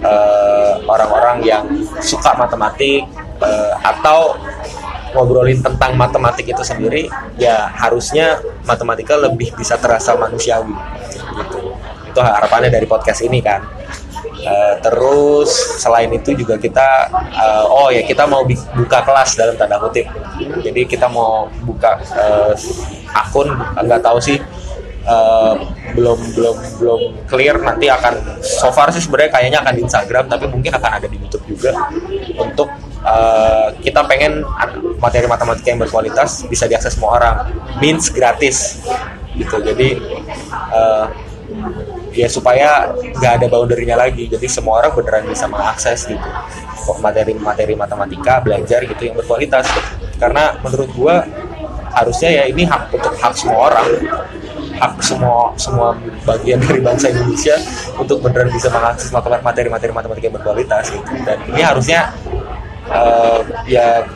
eh, 0.00 0.74
orang-orang 0.88 1.44
yang 1.44 1.64
suka 2.00 2.32
matematik 2.32 3.04
eh, 3.44 3.72
atau 3.84 4.34
ngobrolin 5.12 5.60
tentang 5.60 5.92
matematik 5.96 6.48
itu 6.48 6.64
sendiri 6.64 7.08
ya 7.36 7.68
harusnya 7.68 8.40
matematika 8.64 9.16
lebih 9.16 9.52
bisa 9.56 9.76
terasa 9.76 10.16
manusiawi 10.16 10.72
gitu. 11.36 11.76
Itu 12.08 12.20
harapannya 12.24 12.72
dari 12.72 12.88
podcast 12.88 13.20
ini 13.20 13.44
kan. 13.44 13.60
Eh, 14.38 14.74
terus 14.80 15.50
selain 15.82 16.08
itu 16.14 16.30
juga 16.32 16.56
kita 16.56 17.10
eh, 17.12 17.64
oh 17.66 17.90
ya 17.90 18.00
kita 18.06 18.24
mau 18.24 18.46
buka 18.48 18.98
kelas 19.04 19.36
dalam 19.36 19.54
tanda 19.58 19.76
kutip. 19.76 20.08
Jadi 20.64 20.88
kita 20.88 21.10
mau 21.10 21.50
buka 21.66 21.98
eh, 22.00 22.54
akun 23.12 23.48
nggak 23.84 24.00
tahu 24.00 24.18
sih 24.22 24.38
eh, 25.08 25.54
belum 25.96 26.18
belum 26.36 26.56
belum 26.78 27.00
clear 27.26 27.56
nanti 27.64 27.88
akan 27.88 28.38
so 28.44 28.68
far 28.70 28.92
sih 28.92 29.00
sebenarnya 29.00 29.32
kayaknya 29.32 29.58
akan 29.64 29.74
di 29.74 29.82
Instagram 29.82 30.24
tapi 30.28 30.44
mungkin 30.52 30.72
akan 30.76 30.90
ada 31.00 31.06
di 31.08 31.16
YouTube 31.16 31.44
juga. 31.48 31.72
Untuk 32.36 32.68
eh, 33.02 33.68
kita 33.80 34.04
pengen 34.04 34.44
materi 35.00 35.26
matematika 35.26 35.68
yang 35.72 35.80
berkualitas 35.80 36.44
bisa 36.46 36.68
diakses 36.68 36.94
semua 36.94 37.16
orang. 37.18 37.36
Means 37.80 38.12
gratis. 38.12 38.84
Gitu. 39.32 39.56
Jadi 39.64 39.88
eh, 40.52 41.06
ya 42.12 42.28
supaya 42.28 42.92
nggak 42.92 43.32
ada 43.42 43.46
boundary-nya 43.48 43.96
lagi. 43.96 44.28
Jadi 44.28 44.46
semua 44.46 44.84
orang 44.84 44.92
beneran 44.92 45.24
bisa 45.24 45.48
mengakses 45.48 46.04
gitu. 46.04 46.28
Materi-materi 47.00 47.76
matematika 47.76 48.40
belajar 48.44 48.84
gitu 48.84 49.02
yang 49.08 49.16
berkualitas. 49.16 49.64
Karena 50.18 50.56
menurut 50.60 50.90
gua 50.96 51.22
harusnya 51.94 52.30
ya 52.30 52.44
ini 52.46 52.62
hak 52.68 52.94
untuk 52.94 53.14
hak 53.16 53.32
semua 53.34 53.72
orang 53.72 53.86
hak 54.78 54.94
semua 55.02 55.52
semua 55.58 55.94
bagian 56.24 56.58
dari 56.62 56.80
bangsa 56.80 57.10
Indonesia 57.10 57.56
untuk 57.98 58.22
beneran 58.22 58.50
bisa 58.54 58.70
mengakses 58.70 59.10
materi-materi 59.14 59.92
matematika 59.92 60.24
yang 60.30 60.36
berkualitas 60.40 60.84
gitu 60.94 61.12
dan 61.26 61.38
ini 61.50 61.62
harusnya 61.62 62.14
uh, 62.90 63.42
ya 63.66 64.06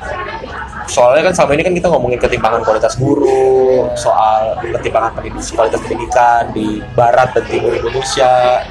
soalnya 0.87 1.31
kan 1.31 1.33
selama 1.35 1.53
ini 1.57 1.63
kan 1.63 1.75
kita 1.79 1.89
ngomongin 1.89 2.19
ketimpangan 2.19 2.61
kualitas 2.67 2.95
guru 2.99 3.87
soal 3.95 4.59
ketimpangan 4.61 5.15
pendidikan 5.15 5.43
kualitas 5.55 5.81
pendidikan 5.83 6.43
di 6.51 6.83
barat 6.99 7.31
dan 7.35 7.45
timur 7.47 7.73
Indonesia 7.75 8.63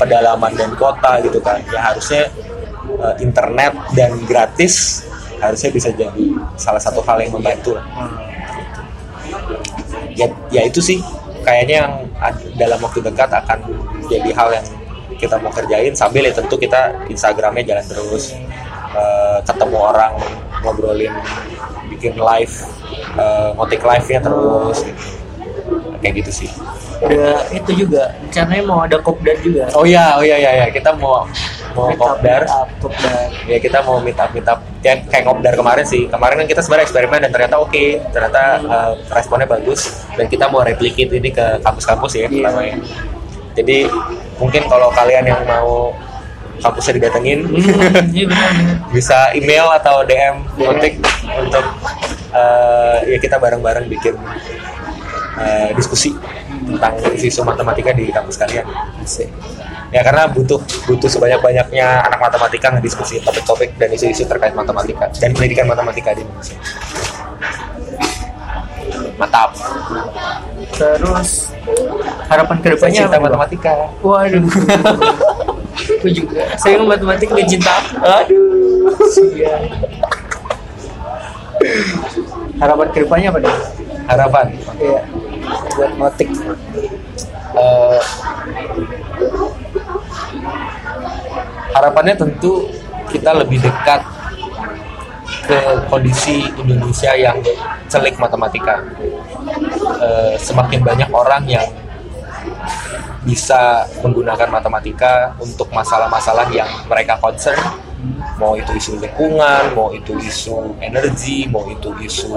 pedalaman 0.00 0.52
dan 0.56 0.70
kota 0.76 1.20
gitu 1.20 1.38
kan 1.42 1.60
ya 1.68 1.80
harusnya 1.92 2.32
uh, 3.00 3.14
internet 3.20 3.76
dan 3.92 4.16
gratis 4.24 5.04
harusnya 5.40 5.70
bisa 5.72 5.88
jadi 5.90 6.36
salah 6.60 6.78
satu 6.78 7.00
hal 7.02 7.24
yang 7.24 7.32
membantu. 7.32 7.80
Ya, 10.14 10.28
ya 10.52 10.62
itu 10.68 10.84
sih 10.84 11.00
kayaknya 11.42 11.74
yang 11.84 11.92
dalam 12.56 12.78
waktu 12.80 13.00
dekat 13.04 13.30
akan 13.32 13.58
jadi 14.08 14.30
hal 14.34 14.48
yang 14.54 14.66
kita 15.20 15.36
mau 15.40 15.52
kerjain 15.52 15.92
sambil 15.92 16.24
ya 16.24 16.32
tentu 16.32 16.56
kita 16.56 16.96
Instagramnya 17.12 17.76
jalan 17.76 17.84
terus 17.84 18.32
uh, 18.96 19.38
ketemu 19.44 19.76
orang 19.76 20.12
ngobrolin 20.64 21.12
bikin 21.92 22.16
live 22.16 22.54
uh, 23.20 23.52
ngotik 23.58 23.84
live 23.84 24.06
nya 24.08 24.20
terus 24.24 24.78
gitu. 24.80 25.02
kayak 26.00 26.14
gitu 26.24 26.30
sih 26.44 26.50
ada 27.00 27.44
itu 27.52 27.84
juga 27.84 28.12
rencananya 28.20 28.64
mau 28.64 28.80
ada 28.84 28.96
kopdar 29.00 29.36
juga 29.40 29.68
oh 29.76 29.84
iya 29.84 30.16
oh 30.16 30.24
iya 30.24 30.36
iya 30.36 30.50
ya. 30.64 30.66
kita 30.72 30.96
mau 30.96 31.28
mau 31.80 31.88
Meet 31.88 31.96
up, 31.96 32.08
kopdar 32.12 32.40
meet 32.42 32.52
up, 32.52 32.68
kopdar 32.78 33.26
ya 33.44 33.58
kita 33.58 33.78
mau 33.80 33.96
meet 33.98 34.14
up 34.14 34.30
meet 34.30 34.44
up 34.44 34.60
ya 34.78 34.92
kayak 35.02 35.24
kopdar 35.24 35.54
kemarin 35.54 35.84
sih 35.84 36.04
kemarin 36.06 36.36
kan 36.36 36.46
kita 36.46 36.60
sebenarnya 36.60 36.84
eksperimen 36.84 37.18
dan 37.18 37.30
ternyata 37.30 37.56
oke 37.56 37.84
ternyata 38.10 38.42
uh, 38.62 38.92
responnya 39.08 39.48
bagus 39.48 39.80
dan 40.12 40.26
kita 40.26 40.44
mau 40.46 40.60
replicate 40.60 41.08
ini 41.10 41.30
ke 41.30 41.58
kampus-kampus 41.58 42.12
ya 42.14 42.20
Iya. 42.22 42.28
pertamanya 42.30 42.76
jadi 43.50 43.78
mungkin 44.36 44.62
kalau 44.66 44.88
kalian 44.90 45.24
yang 45.26 45.40
mau 45.42 45.90
kampusnya 46.60 46.92
didatengin 46.94 47.40
Hmm, 47.42 48.12
iya 48.12 48.28
benar 48.28 48.50
benar. 48.52 48.76
bisa 48.92 49.18
email 49.32 49.64
atau 49.74 50.04
DM 50.04 50.36
kontak 50.54 50.92
untuk 51.40 51.64
uh, 52.30 53.00
ya 53.02 53.16
kita 53.16 53.36
bareng-bareng 53.36 53.88
bikin 53.88 54.12
uh, 55.34 55.68
diskusi 55.72 56.12
tentang 56.62 56.94
isu 57.16 57.40
matematika 57.42 57.90
di 57.90 58.08
kampus 58.08 58.36
kalian. 58.36 58.66
Asik. 59.00 59.32
Ya 59.90 60.00
karena 60.00 60.26
butuh 60.26 60.58
butuh 60.86 61.10
sebanyak-banyaknya 61.10 61.86
anak 62.04 62.20
matematika 62.20 62.70
ngediskusi 62.70 63.18
topik-topik 63.20 63.74
dan 63.74 63.90
isu-isu 63.90 64.22
terkait 64.22 64.54
matematika 64.54 65.10
dan 65.16 65.34
pendidikan 65.34 65.66
matematika 65.66 66.14
di 66.14 66.22
Indonesia. 66.22 66.56
Mantap. 69.16 69.52
terus 70.70 71.52
harapan 72.24 72.56
ke 72.56 72.68
depannya 72.72 73.04
Cinta 73.04 73.12
apa 73.12 73.26
matematika. 73.26 73.72
waduh 74.00 74.40
aku 75.92 76.08
juga 76.08 76.40
saya 76.56 76.80
matematik 76.80 77.28
dan 77.28 77.44
cinta 77.44 77.74
Aduh. 78.00 78.96
Iya. 79.30 79.56
harapan 82.56 82.86
ke 82.88 82.98
depannya 82.98 83.28
apa 83.28 83.38
nih 83.40 83.54
Harapan. 84.06 84.46
Iya. 84.78 85.00
buat 85.74 85.92
motik 85.98 86.28
Eh, 87.50 88.00
harapannya 91.74 92.14
tentu 92.18 92.68
kita 93.10 93.34
lebih 93.34 93.58
dekat 93.62 94.02
ke 95.46 95.58
kondisi 95.90 96.46
Indonesia 96.58 97.14
yang 97.14 97.38
celik 97.90 98.18
matematika. 98.18 98.82
Eh, 100.00 100.34
semakin 100.38 100.80
banyak 100.82 101.10
orang 101.10 101.42
yang 101.46 101.66
bisa 103.20 103.84
menggunakan 104.00 104.48
matematika 104.48 105.36
untuk 105.36 105.68
masalah-masalah 105.70 106.48
yang 106.54 106.66
mereka 106.88 107.20
concern, 107.20 107.60
mau 108.40 108.56
itu 108.56 108.72
isu 108.72 108.96
lingkungan, 108.96 109.76
mau 109.76 109.92
itu 109.92 110.16
isu 110.16 110.80
energi, 110.80 111.44
mau 111.52 111.68
itu 111.68 111.92
isu 112.00 112.32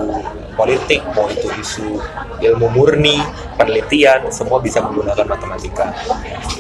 politik, 0.59 0.99
mau 1.15 1.31
itu 1.31 1.47
isu 1.55 2.03
ilmu 2.43 2.67
murni, 2.75 3.23
penelitian, 3.55 4.27
semua 4.27 4.59
bisa 4.59 4.83
menggunakan 4.83 5.23
matematika. 5.23 5.87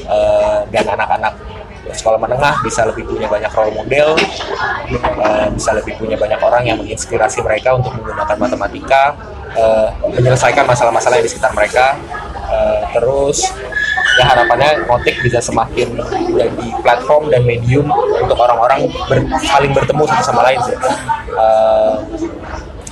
Eh, 0.07 0.59
dan 0.71 0.85
anak-anak 0.87 1.33
sekolah 1.93 2.19
menengah 2.19 2.59
bisa 2.65 2.83
lebih 2.89 3.05
punya 3.05 3.29
banyak 3.29 3.51
role 3.53 3.73
model, 3.73 4.17
eh, 5.23 5.47
bisa 5.53 5.71
lebih 5.77 5.93
punya 6.01 6.17
banyak 6.17 6.41
orang 6.41 6.63
yang 6.65 6.77
menginspirasi 6.81 7.39
mereka 7.45 7.77
untuk 7.77 7.93
menggunakan 7.95 8.35
matematika, 8.35 9.15
eh, 9.53 9.89
menyelesaikan 10.09 10.65
masalah-masalah 10.65 11.21
di 11.21 11.29
sekitar 11.29 11.53
mereka. 11.53 11.95
Eh, 12.53 12.81
terus 12.93 13.49
ya 14.13 14.29
harapannya 14.29 14.85
ngotik 14.85 15.17
bisa 15.25 15.41
semakin 15.41 15.97
jadi 16.37 16.67
platform 16.85 17.33
dan 17.33 17.41
medium 17.41 17.89
untuk 18.21 18.37
orang-orang 18.37 18.85
ber- 19.09 19.25
saling 19.41 19.73
bertemu 19.73 20.03
satu 20.05 20.23
sama 20.25 20.41
lain 20.45 20.59
sih. 20.61 20.77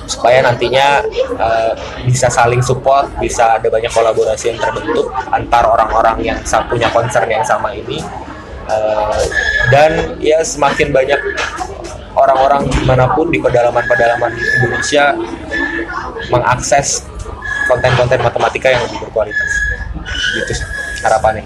Supaya 0.10 0.44
nantinya 0.44 1.00
eh, 1.40 1.74
bisa 2.04 2.28
saling 2.28 2.60
support, 2.60 3.08
bisa 3.22 3.56
ada 3.62 3.70
banyak 3.70 3.88
kolaborasi 3.94 4.52
yang 4.52 4.60
terbentuk 4.60 5.08
antar 5.30 5.64
orang-orang 5.72 6.20
yang 6.26 6.38
punya 6.68 6.90
concern 6.90 7.30
yang 7.30 7.46
sama 7.46 7.72
ini 7.72 8.02
Eh, 8.70 9.24
dan 9.74 9.92
ya 10.22 10.40
semakin 10.46 10.94
banyak 10.94 11.20
orang-orang 12.14 12.68
di 12.68 12.84
mana 12.84 13.10
pun 13.16 13.32
di 13.32 13.40
pedalaman-pedalaman 13.40 14.32
Indonesia 14.36 15.16
mengakses 16.30 17.08
konten-konten 17.66 18.20
matematika 18.22 18.68
yang 18.70 18.84
lebih 18.86 19.00
berkualitas. 19.08 19.52
Gitu 20.36 20.52
sih 20.62 20.68
harapannya. 21.02 21.46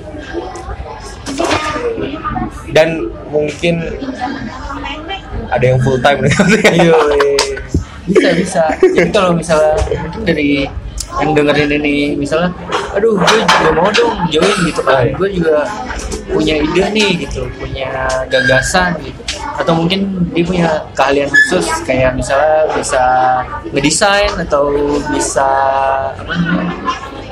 Dan 2.75 3.07
mungkin 3.31 3.81
ada 5.49 5.63
yang 5.63 5.79
full 5.81 5.99
time 6.01 6.25
nih. 6.25 6.33
Iya, 8.05 8.21
bisa 8.21 8.29
bisa. 8.37 8.63
Jadi 8.77 9.09
kalau 9.09 9.33
misalnya 9.33 9.73
dari 10.21 10.69
yang 11.21 11.31
dengerin 11.33 11.71
ini 11.81 12.13
misalnya, 12.13 12.53
aduh 12.93 13.17
gue 13.17 13.25
juga 13.25 13.71
mau 13.73 13.89
dong 13.89 14.29
join 14.29 14.57
gitu 14.67 14.81
kan, 14.85 15.09
gue 15.09 15.29
juga 15.33 15.65
punya 16.35 16.55
ide 16.59 16.83
nih 16.91 17.11
gitu, 17.23 17.47
punya 17.55 18.05
gagasan 18.27 18.99
gitu, 18.99 19.21
atau 19.55 19.73
mungkin 19.73 20.27
dia 20.35 20.43
punya 20.43 20.69
keahlian 20.91 21.31
khusus 21.31 21.65
kayak 21.87 22.11
misalnya 22.13 22.67
bisa 22.75 23.03
ngedesain 23.71 24.33
atau 24.43 24.69
bisa 25.15 25.47
apa 26.11 26.31
namanya 26.35 26.75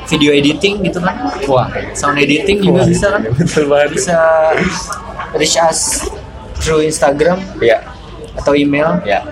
video 0.07 0.31
editing 0.31 0.83
gitu 0.87 1.03
kan, 1.03 1.15
wah 1.47 1.67
sound 1.91 2.15
editing 2.19 2.63
juga 2.63 2.83
Wah, 2.83 2.87
bisa 2.87 3.05
kan, 3.11 3.21
betul 3.27 3.63
banget. 3.67 3.89
Bisa 3.99 4.17
reach 5.35 5.57
us 5.59 6.07
through 6.63 6.83
Instagram 6.87 7.43
ya 7.59 7.83
atau 8.39 8.55
email. 8.55 9.03
Ya 9.03 9.23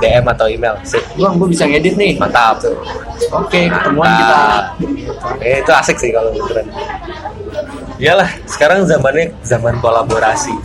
DM 0.00 0.24
atau 0.28 0.46
email 0.48 0.76
sih 0.84 1.00
Bang, 1.16 1.40
gue 1.40 1.48
bisa 1.48 1.64
ngedit 1.64 1.96
nih. 1.96 2.16
mantap. 2.20 2.60
Oke, 3.32 3.68
ketemuan 3.68 4.08
kita. 4.08 4.40
Eh, 5.40 5.60
itu 5.64 5.72
asik 5.72 5.96
sih 5.96 6.12
kalau 6.12 6.32
beneran. 6.32 6.68
Iyalah, 8.00 8.32
sekarang 8.48 8.88
zamannya 8.88 9.36
zaman 9.44 9.76
kolaborasi, 9.76 10.56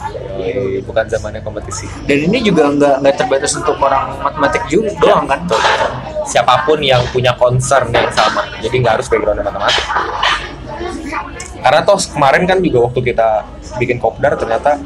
bukan 0.88 1.04
zamannya 1.12 1.44
kompetisi. 1.44 1.84
Dan 2.08 2.32
ini 2.32 2.40
juga 2.40 2.72
nggak 2.72 2.96
nggak 3.04 3.16
terbatas 3.20 3.52
untuk 3.60 3.76
orang 3.84 4.16
matematik 4.24 4.64
juga 4.72 4.96
doang 5.04 5.28
kan? 5.28 5.44
Betul, 5.44 5.60
betul. 5.60 5.92
Siapa 6.32 6.64
pun 6.64 6.80
yang 6.80 7.04
punya 7.12 7.36
concern 7.36 7.92
yang 7.92 8.08
sama, 8.16 8.48
jadi 8.64 8.76
nggak 8.80 8.94
harus 8.96 9.08
background 9.12 9.44
matematik. 9.44 9.84
Karena 11.60 11.80
toh 11.84 12.00
kemarin 12.00 12.44
kan 12.48 12.58
juga 12.64 12.78
waktu 12.88 13.00
kita 13.04 13.30
bikin 13.84 13.98
kopdar 14.00 14.40
ternyata 14.40 14.80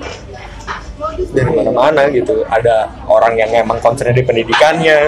dari 1.30 1.52
mana-mana 1.54 2.10
gitu. 2.10 2.50
Ada 2.50 2.90
orang 3.06 3.38
yang 3.38 3.54
emang 3.54 3.78
concern 3.78 4.10
di 4.10 4.26
pendidikannya, 4.26 5.06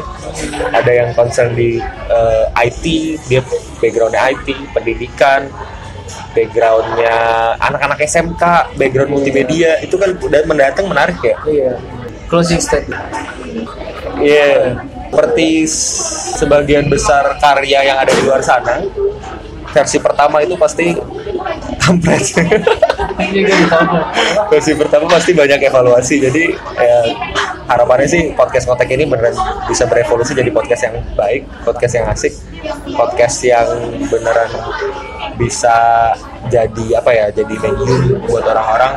ada 0.77 0.91
yang 0.93 1.09
concern 1.17 1.57
di 1.57 1.81
eh, 2.05 2.45
IT, 2.69 2.85
dia 3.25 3.41
backgroundnya 3.81 4.29
IT, 4.29 4.77
pendidikan, 4.77 5.49
backgroundnya 6.35 7.15
anak-anak 7.59 7.99
SMK, 8.05 8.43
background 8.75 9.11
multimedia, 9.11 9.79
itu 9.83 9.95
kan 9.95 10.15
udah 10.15 10.41
mendatang 10.47 10.87
menarik 10.87 11.17
ya. 11.23 11.37
Iya. 11.47 11.71
Closing 12.31 12.63
statement. 12.63 13.03
Iya, 14.21 14.79
seperti 15.11 15.67
sebagian 16.39 16.87
besar 16.87 17.35
karya 17.43 17.83
yang 17.83 17.97
ada 17.99 18.11
di 18.15 18.21
luar 18.23 18.39
sana, 18.39 18.79
versi 19.71 19.97
pertama 19.99 20.39
itu 20.39 20.55
pasti 20.55 20.95
kampret. 21.79 22.23
Versi 24.51 24.71
pertama 24.75 25.05
pasti 25.07 25.31
banyak 25.31 25.59
evaluasi. 25.67 26.15
Jadi 26.21 26.43
ya, 26.77 26.97
harapannya 27.71 28.07
sih 28.07 28.21
podcast 28.35 28.67
kontak 28.67 28.89
ini 28.91 29.07
beneran 29.07 29.35
bisa 29.65 29.87
berevolusi 29.87 30.35
jadi 30.35 30.51
podcast 30.51 30.81
yang 30.89 30.95
baik, 31.15 31.47
podcast 31.63 31.93
yang 31.95 32.05
asik, 32.11 32.33
podcast 32.95 33.37
yang 33.45 33.67
beneran 34.11 34.49
bisa 35.39 36.11
jadi 36.51 36.99
apa 36.99 37.11
ya 37.13 37.25
jadi 37.31 37.53
medium 37.53 38.19
buat 38.27 38.43
orang-orang 38.43 38.93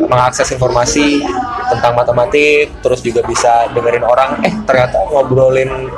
mengakses 0.00 0.48
informasi 0.54 1.20
tentang 1.68 1.98
matematik 1.98 2.70
terus 2.80 3.02
juga 3.02 3.26
bisa 3.26 3.68
dengerin 3.74 4.06
orang 4.06 4.40
eh 4.46 4.54
ternyata 4.64 5.02
ngobrolin 5.10 5.90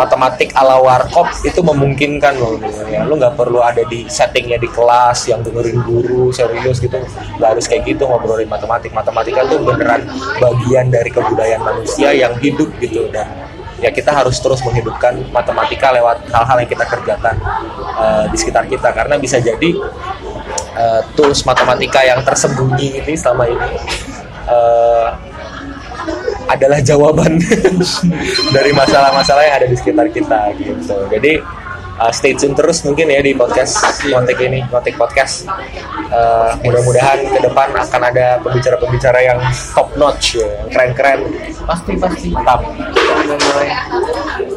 matematik 0.00 0.50
ala 0.56 0.80
warkop 0.80 1.28
itu 1.44 1.60
memungkinkan 1.60 2.40
loh 2.40 2.56
ya 2.88 3.04
lu 3.04 3.20
nggak 3.20 3.36
perlu 3.36 3.60
ada 3.60 3.84
di 3.84 4.08
settingnya 4.08 4.56
di 4.56 4.68
kelas 4.72 5.28
yang 5.28 5.44
dengerin 5.44 5.78
guru 5.84 6.32
serius 6.32 6.73
gitu 6.78 6.96
nggak 7.38 7.48
harus 7.56 7.66
kayak 7.66 7.82
gitu 7.88 8.06
ngobrolin 8.06 8.48
matematik. 8.48 8.90
Matematika 8.94 9.46
tuh 9.46 9.60
beneran 9.62 10.06
bagian 10.38 10.90
dari 10.90 11.10
kebudayaan 11.10 11.62
manusia 11.62 12.10
yang 12.14 12.34
hidup 12.38 12.70
gitu. 12.78 13.08
Dan 13.10 13.26
ya 13.82 13.90
kita 13.90 14.14
harus 14.14 14.38
terus 14.38 14.62
menghidupkan 14.62 15.18
matematika 15.34 15.92
lewat 15.92 16.24
hal-hal 16.30 16.56
yang 16.62 16.70
kita 16.70 16.84
kerjakan 16.86 17.36
uh, 17.98 18.24
di 18.30 18.36
sekitar 18.38 18.64
kita. 18.70 18.90
Karena 18.94 19.18
bisa 19.18 19.42
jadi 19.42 19.70
uh, 20.78 21.00
tools 21.18 21.42
matematika 21.42 22.00
yang 22.02 22.22
tersembunyi 22.22 23.02
ini 23.02 23.14
selama 23.18 23.44
ini 23.50 23.70
uh, 24.48 25.08
adalah 26.44 26.80
jawaban 26.84 27.40
dari 28.56 28.70
masalah-masalah 28.76 29.42
yang 29.48 29.56
ada 29.64 29.68
di 29.68 29.76
sekitar 29.76 30.12
kita 30.12 30.52
gitu. 30.60 31.08
Jadi 31.08 31.40
uh, 31.98 32.12
stay 32.14 32.34
tune 32.34 32.54
terus 32.54 32.82
mungkin 32.82 33.10
ya 33.10 33.20
di 33.22 33.34
podcast 33.34 34.02
kontek 34.02 34.38
ini, 34.42 34.62
kontek 34.70 34.94
podcast. 34.98 35.46
Uh, 36.10 36.54
mudah-mudahan 36.62 37.26
ke 37.26 37.38
depan 37.42 37.68
akan 37.74 38.02
ada 38.02 38.38
pembicara-pembicara 38.42 39.18
yang 39.22 39.38
top 39.74 39.88
notch 39.98 40.38
ya, 40.38 40.46
yang 40.46 40.68
keren-keren. 40.70 41.20
Pasti 41.66 41.92
pasti. 41.98 42.28
Mantap. 42.34 42.60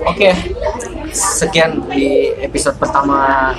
Oke, 0.07 0.31
sekian 1.13 1.83
di 1.89 2.33
episode 2.41 2.77
pertama 2.77 3.51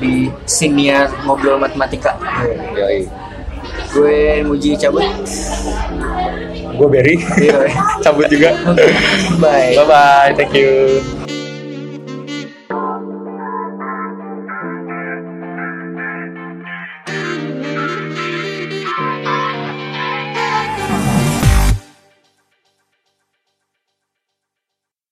di 0.00 0.32
siniar 0.48 1.12
ngobrol 1.28 1.60
matematika. 1.60 2.16
Yoi. 2.72 3.04
Gue 3.90 4.40
Muji 4.46 4.78
cabut. 4.78 5.04
Gue 6.80 6.88
Berry. 6.88 7.16
Iya. 7.36 7.68
Cabut 8.04 8.26
juga. 8.32 8.56
Bye. 9.42 9.76
Bye 9.76 9.84
bye. 9.84 10.30
Thank 10.32 10.56
you. 10.56 11.19